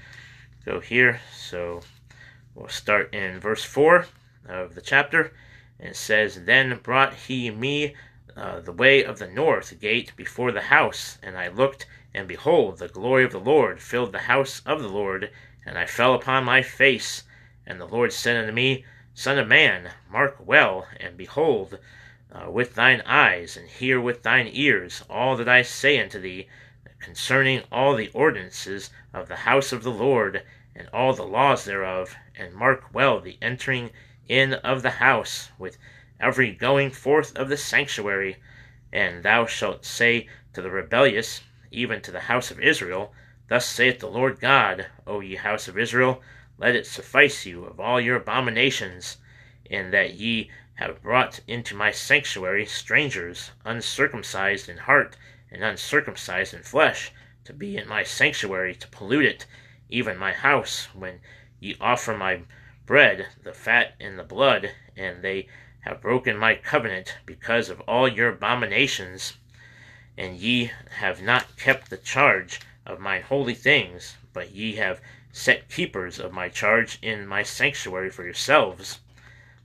go 0.66 0.82
here. 0.82 1.22
So 1.34 1.80
we'll 2.56 2.68
start 2.68 3.14
in 3.14 3.40
verse 3.40 3.64
4 3.64 4.06
of 4.48 4.76
the 4.76 4.82
chapter. 4.82 5.34
And 5.80 5.90
it 5.90 5.96
says, 5.96 6.46
Then 6.46 6.80
brought 6.84 7.14
he 7.14 7.50
me 7.50 7.96
uh, 8.36 8.62
the 8.62 8.72
way 8.72 9.04
of 9.04 9.20
the 9.20 9.28
north 9.28 9.80
gate 9.80 10.12
before 10.16 10.52
the 10.52 10.62
house, 10.62 11.18
and 11.22 11.38
I 11.38 11.48
looked, 11.50 11.86
and 12.14 12.28
behold, 12.28 12.78
the 12.78 12.88
glory 12.88 13.24
of 13.24 13.32
the 13.32 13.40
Lord 13.40 13.82
filled 13.82 14.12
the 14.12 14.20
house 14.20 14.62
of 14.66 14.82
the 14.82 14.90
Lord, 14.90 15.32
and 15.66 15.78
I 15.78 15.86
fell 15.86 16.14
upon 16.14 16.44
my 16.44 16.62
face. 16.62 17.24
And 17.66 17.80
the 17.80 17.86
Lord 17.86 18.12
said 18.12 18.38
unto 18.38 18.52
me, 18.52 18.86
Son 19.14 19.38
of 19.38 19.48
man, 19.48 19.92
mark 20.10 20.38
well, 20.40 20.88
and 21.00 21.16
behold 21.16 21.78
uh, 22.32 22.50
with 22.50 22.76
thine 22.76 23.02
eyes, 23.06 23.56
and 23.56 23.70
hear 23.70 24.02
with 24.02 24.24
thine 24.24 24.50
ears 24.52 25.04
all 25.10 25.36
that 25.38 25.50
I 25.50 25.62
say 25.62 26.00
unto 26.00 26.20
thee 26.20 26.48
concerning 27.04 27.62
all 27.70 27.96
the 27.96 28.10
ordinances 28.14 28.90
of 29.14 29.28
the 29.28 29.36
house 29.36 29.74
of 29.74 29.84
the 29.84 29.92
Lord, 29.92 30.42
and 30.74 30.88
all 30.94 31.14
the 31.14 31.28
laws 31.28 31.66
thereof, 31.66 32.16
and 32.34 32.54
mark 32.54 32.94
well 32.94 33.20
the 33.20 33.38
entering 33.42 33.92
in 34.30 34.54
of 34.54 34.82
the 34.82 34.92
house 34.92 35.52
with 35.60 35.78
every 36.20 36.54
going 36.54 36.90
forth 36.90 37.36
of 37.36 37.50
the 37.50 37.58
sanctuary. 37.58 38.38
And 38.94 39.22
thou 39.22 39.46
shalt 39.46 39.84
say 39.84 40.30
to 40.54 40.62
the 40.62 40.72
rebellious, 40.72 41.42
even 41.72 42.02
to 42.04 42.12
the 42.12 42.22
house 42.22 42.52
of 42.52 42.60
Israel, 42.62 43.14
Thus 43.50 43.68
saith 43.68 44.00
the 44.00 44.08
Lord 44.08 44.40
God, 44.40 44.88
O 45.06 45.20
ye 45.20 45.36
house 45.36 45.68
of 45.68 45.78
Israel, 45.78 46.22
let 46.58 46.74
it 46.74 46.88
suffice 46.88 47.46
you 47.46 47.66
of 47.66 47.82
all 47.82 48.00
your 48.00 48.16
abominations, 48.16 49.18
in 49.66 49.92
that 49.92 50.14
ye 50.14 50.50
have 50.76 51.04
brought 51.04 51.42
into 51.48 51.76
my 51.76 51.92
sanctuary 51.92 52.66
strangers, 52.66 53.52
uncircumcised 53.66 54.70
in 54.70 54.78
heart 54.78 55.18
and 55.54 55.64
uncircumcised 55.64 56.54
in 56.54 56.64
flesh, 56.64 57.12
to 57.46 57.54
be 57.54 57.78
in 57.78 57.88
my 57.88 58.04
sanctuary 58.04 58.74
to 58.76 58.88
pollute 58.88 59.26
it, 59.26 59.46
even 59.88 60.18
my 60.18 60.34
house, 60.34 60.88
when 60.94 61.22
ye 61.60 61.78
offer 61.80 62.18
my 62.18 62.42
bread, 62.86 63.28
the 63.44 63.54
fat 63.54 63.94
and 64.00 64.18
the 64.18 64.24
blood, 64.24 64.72
and 64.98 65.22
they 65.22 65.48
have 65.82 66.02
broken 66.02 66.38
my 66.38 66.56
covenant 66.56 67.18
because 67.26 67.70
of 67.70 67.80
all 67.82 68.08
your 68.08 68.30
abominations, 68.30 69.38
and 70.18 70.38
ye 70.38 70.72
have 70.98 71.22
not 71.22 71.56
kept 71.58 71.90
the 71.90 71.98
charge 71.98 72.60
of 72.86 73.00
mine 73.00 73.22
holy 73.22 73.54
things, 73.54 74.18
but 74.34 74.52
ye 74.52 74.76
have 74.76 75.00
set 75.32 75.70
keepers 75.70 76.20
of 76.20 76.32
my 76.32 76.50
charge 76.50 77.00
in 77.02 77.28
my 77.28 77.44
sanctuary 77.44 78.10
for 78.10 78.24
yourselves. 78.24 79.00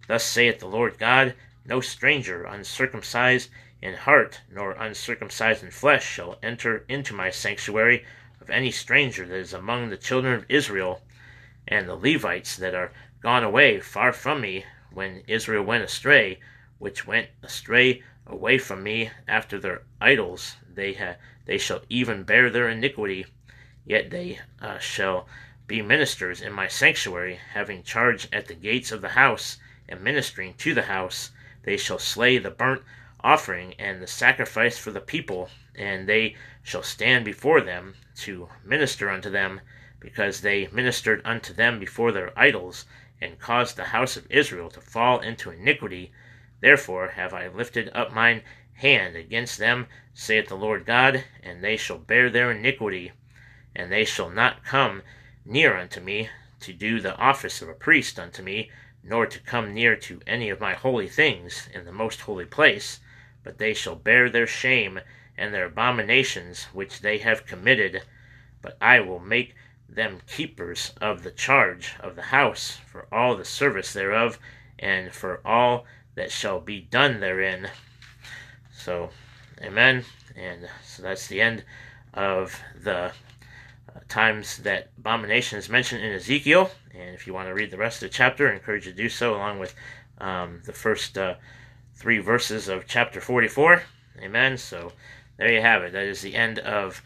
Thus 0.06 0.24
saith 0.24 0.60
the 0.60 0.66
Lord 0.66 0.98
God 0.98 1.34
No 1.64 1.80
stranger 1.80 2.44
uncircumcised 2.44 3.50
in 3.80 3.94
heart 3.94 4.40
nor 4.50 4.72
uncircumcised 4.72 5.62
in 5.62 5.70
flesh 5.70 6.04
shall 6.04 6.38
enter 6.42 6.84
into 6.88 7.14
my 7.14 7.30
sanctuary 7.30 8.04
of 8.40 8.50
any 8.50 8.70
stranger 8.70 9.26
that 9.26 9.36
is 9.36 9.52
among 9.52 9.88
the 9.88 9.96
children 9.96 10.34
of 10.34 10.46
Israel, 10.48 11.02
and 11.66 11.88
the 11.88 11.94
Levites 11.94 12.56
that 12.56 12.74
are 12.74 12.92
gone 13.20 13.44
away 13.44 13.78
far 13.80 14.12
from 14.12 14.40
me 14.40 14.64
when 14.90 15.22
Israel 15.26 15.64
went 15.64 15.84
astray, 15.84 16.40
which 16.78 17.06
went 17.06 17.28
astray 17.42 18.02
away 18.26 18.58
from 18.58 18.82
me 18.82 19.10
after 19.26 19.58
their 19.58 19.82
idols, 20.00 20.56
they 20.72 20.94
ha- 20.94 21.16
they 21.46 21.58
shall 21.58 21.82
even 21.88 22.22
bear 22.24 22.50
their 22.50 22.68
iniquity. 22.68 23.26
Yet 23.84 24.10
they 24.10 24.40
uh, 24.60 24.78
shall 24.78 25.28
be 25.66 25.82
ministers 25.82 26.40
in 26.40 26.52
my 26.52 26.68
sanctuary, 26.68 27.38
having 27.52 27.82
charge 27.82 28.28
at 28.32 28.46
the 28.46 28.54
gates 28.54 28.92
of 28.92 29.02
the 29.02 29.10
house, 29.10 29.58
and 29.88 30.02
ministering 30.02 30.54
to 30.54 30.74
the 30.74 30.82
house. 30.82 31.30
They 31.62 31.76
shall 31.76 31.98
slay 31.98 32.38
the 32.38 32.50
burnt 32.50 32.82
offering 33.20 33.74
and 33.78 34.00
the 34.00 34.06
sacrifice 34.06 34.78
for 34.78 34.90
the 34.90 35.00
people, 35.00 35.48
and 35.74 36.08
they 36.08 36.36
shall 36.62 36.82
stand 36.82 37.24
before 37.24 37.60
them 37.60 37.94
to 38.16 38.48
minister 38.64 39.10
unto 39.10 39.30
them, 39.30 39.60
because 40.00 40.40
they 40.40 40.68
ministered 40.72 41.20
unto 41.24 41.52
them 41.52 41.78
before 41.78 42.12
their 42.12 42.38
idols, 42.38 42.84
and 43.20 43.38
caused 43.38 43.76
the 43.76 43.84
house 43.84 44.16
of 44.16 44.30
Israel 44.30 44.70
to 44.70 44.80
fall 44.80 45.20
into 45.20 45.50
iniquity. 45.50 46.12
Therefore 46.60 47.08
have 47.08 47.34
I 47.34 47.48
lifted 47.48 47.90
up 47.94 48.12
mine 48.12 48.42
hand 48.74 49.16
against 49.16 49.58
them, 49.58 49.86
saith 50.14 50.48
the 50.48 50.54
Lord 50.54 50.86
God, 50.86 51.24
and 51.42 51.62
they 51.62 51.76
shall 51.76 51.98
bear 51.98 52.30
their 52.30 52.52
iniquity, 52.52 53.12
and 53.74 53.90
they 53.90 54.04
shall 54.04 54.30
not 54.30 54.64
come 54.64 55.02
near 55.44 55.76
unto 55.76 56.00
me 56.00 56.28
to 56.60 56.72
do 56.72 57.00
the 57.00 57.16
office 57.16 57.60
of 57.60 57.68
a 57.68 57.74
priest 57.74 58.18
unto 58.18 58.42
me, 58.42 58.70
nor 59.02 59.26
to 59.26 59.40
come 59.40 59.72
near 59.74 59.96
to 59.96 60.20
any 60.26 60.50
of 60.50 60.60
my 60.60 60.74
holy 60.74 61.08
things 61.08 61.68
in 61.72 61.84
the 61.84 61.92
most 61.92 62.20
holy 62.22 62.44
place, 62.44 63.00
but 63.48 63.56
they 63.56 63.72
shall 63.72 63.94
bear 63.94 64.28
their 64.28 64.46
shame 64.46 65.00
and 65.38 65.54
their 65.54 65.64
abominations 65.64 66.64
which 66.74 67.00
they 67.00 67.16
have 67.16 67.46
committed. 67.46 68.02
But 68.60 68.76
I 68.78 69.00
will 69.00 69.20
make 69.20 69.54
them 69.88 70.20
keepers 70.26 70.92
of 71.00 71.22
the 71.22 71.30
charge 71.30 71.94
of 71.98 72.14
the 72.14 72.24
house 72.24 72.76
for 72.86 73.08
all 73.10 73.38
the 73.38 73.46
service 73.46 73.94
thereof, 73.94 74.38
and 74.78 75.14
for 75.14 75.40
all 75.46 75.86
that 76.14 76.30
shall 76.30 76.60
be 76.60 76.82
done 76.82 77.20
therein. 77.20 77.70
So, 78.70 79.08
amen. 79.62 80.04
And 80.36 80.68
so 80.84 81.02
that's 81.02 81.28
the 81.28 81.40
end 81.40 81.64
of 82.12 82.60
the 82.78 82.98
uh, 82.98 83.10
times 84.10 84.58
that 84.58 84.90
abomination 84.98 85.58
is 85.58 85.70
mentioned 85.70 86.04
in 86.04 86.12
Ezekiel. 86.12 86.70
And 86.94 87.14
if 87.14 87.26
you 87.26 87.32
want 87.32 87.48
to 87.48 87.54
read 87.54 87.70
the 87.70 87.78
rest 87.78 88.02
of 88.02 88.10
the 88.10 88.14
chapter, 88.14 88.50
I 88.50 88.56
encourage 88.56 88.84
you 88.84 88.92
to 88.92 88.98
do 88.98 89.08
so, 89.08 89.34
along 89.34 89.58
with 89.58 89.74
um, 90.18 90.60
the 90.66 90.74
first 90.74 91.16
uh, 91.16 91.36
three 91.98 92.18
verses 92.18 92.68
of 92.68 92.86
chapter 92.86 93.20
44. 93.20 93.82
Amen. 94.20 94.56
So 94.56 94.92
there 95.36 95.52
you 95.52 95.60
have 95.60 95.82
it. 95.82 95.92
That 95.92 96.04
is 96.04 96.22
the 96.22 96.36
end 96.36 96.60
of 96.60 97.02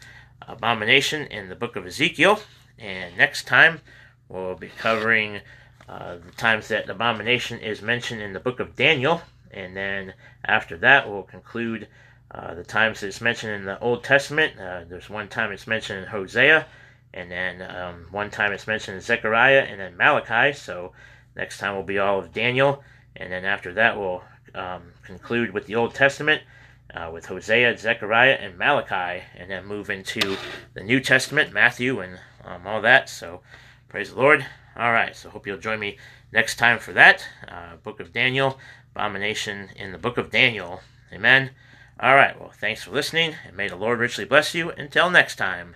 abomination 0.47 1.25
in 1.27 1.49
the 1.49 1.55
book 1.55 1.75
of 1.75 1.87
Ezekiel. 1.87 2.39
And 2.77 3.17
next 3.17 3.47
time, 3.47 3.81
we'll 4.29 4.53
be 4.53 4.69
covering 4.77 5.41
uh, 5.89 6.17
the 6.23 6.31
times 6.37 6.67
that 6.67 6.89
abomination 6.89 7.59
is 7.59 7.81
mentioned 7.81 8.21
in 8.21 8.33
the 8.33 8.39
book 8.39 8.59
of 8.59 8.75
Daniel. 8.75 9.23
And 9.49 9.75
then 9.75 10.13
after 10.45 10.77
that, 10.77 11.09
we'll 11.09 11.23
conclude 11.23 11.87
uh, 12.29 12.53
the 12.53 12.63
times 12.63 13.01
it's 13.01 13.19
mentioned 13.21 13.53
in 13.53 13.65
the 13.65 13.79
Old 13.79 14.03
Testament. 14.03 14.59
Uh, 14.59 14.83
there's 14.87 15.09
one 15.09 15.27
time 15.27 15.51
it's 15.51 15.67
mentioned 15.67 16.03
in 16.03 16.09
Hosea, 16.09 16.67
and 17.15 17.31
then 17.31 17.61
um, 17.63 18.07
one 18.11 18.29
time 18.29 18.51
it's 18.51 18.67
mentioned 18.67 18.95
in 18.95 19.01
Zechariah, 19.01 19.61
and 19.61 19.79
then 19.79 19.97
Malachi. 19.97 20.53
So 20.53 20.93
next 21.35 21.57
time 21.57 21.75
will 21.75 21.83
be 21.83 21.97
all 21.97 22.19
of 22.19 22.31
Daniel. 22.31 22.83
And 23.15 23.31
then 23.31 23.45
after 23.45 23.73
that, 23.73 23.97
we'll 23.97 24.23
um, 24.55 24.93
conclude 25.03 25.51
with 25.51 25.67
the 25.67 25.75
Old 25.75 25.93
Testament. 25.93 26.41
Uh, 26.93 27.09
with 27.11 27.25
Hosea, 27.25 27.75
Zechariah, 27.75 28.37
and 28.39 28.55
Malachi, 28.55 29.23
and 29.35 29.49
then 29.49 29.65
move 29.65 29.89
into 29.89 30.37
the 30.75 30.83
New 30.83 30.99
Testament, 30.99 31.51
Matthew, 31.51 31.99
and 32.01 32.19
um, 32.45 32.67
all 32.67 32.81
that. 32.81 33.09
So, 33.09 33.41
praise 33.89 34.11
the 34.11 34.19
Lord. 34.19 34.45
All 34.75 34.91
right, 34.91 35.15
so 35.15 35.29
hope 35.29 35.47
you'll 35.47 35.57
join 35.57 35.79
me 35.79 35.97
next 36.31 36.57
time 36.57 36.77
for 36.77 36.93
that. 36.93 37.25
Uh, 37.47 37.77
Book 37.77 37.99
of 37.99 38.13
Daniel, 38.13 38.59
abomination 38.91 39.69
in 39.75 39.91
the 39.91 39.97
Book 39.97 40.19
of 40.19 40.29
Daniel. 40.29 40.81
Amen. 41.11 41.51
All 41.99 42.15
right, 42.15 42.39
well, 42.39 42.51
thanks 42.51 42.83
for 42.83 42.91
listening, 42.91 43.35
and 43.45 43.55
may 43.55 43.67
the 43.67 43.75
Lord 43.75 43.97
richly 43.97 44.25
bless 44.25 44.53
you. 44.53 44.71
Until 44.71 45.09
next 45.09 45.35
time. 45.35 45.75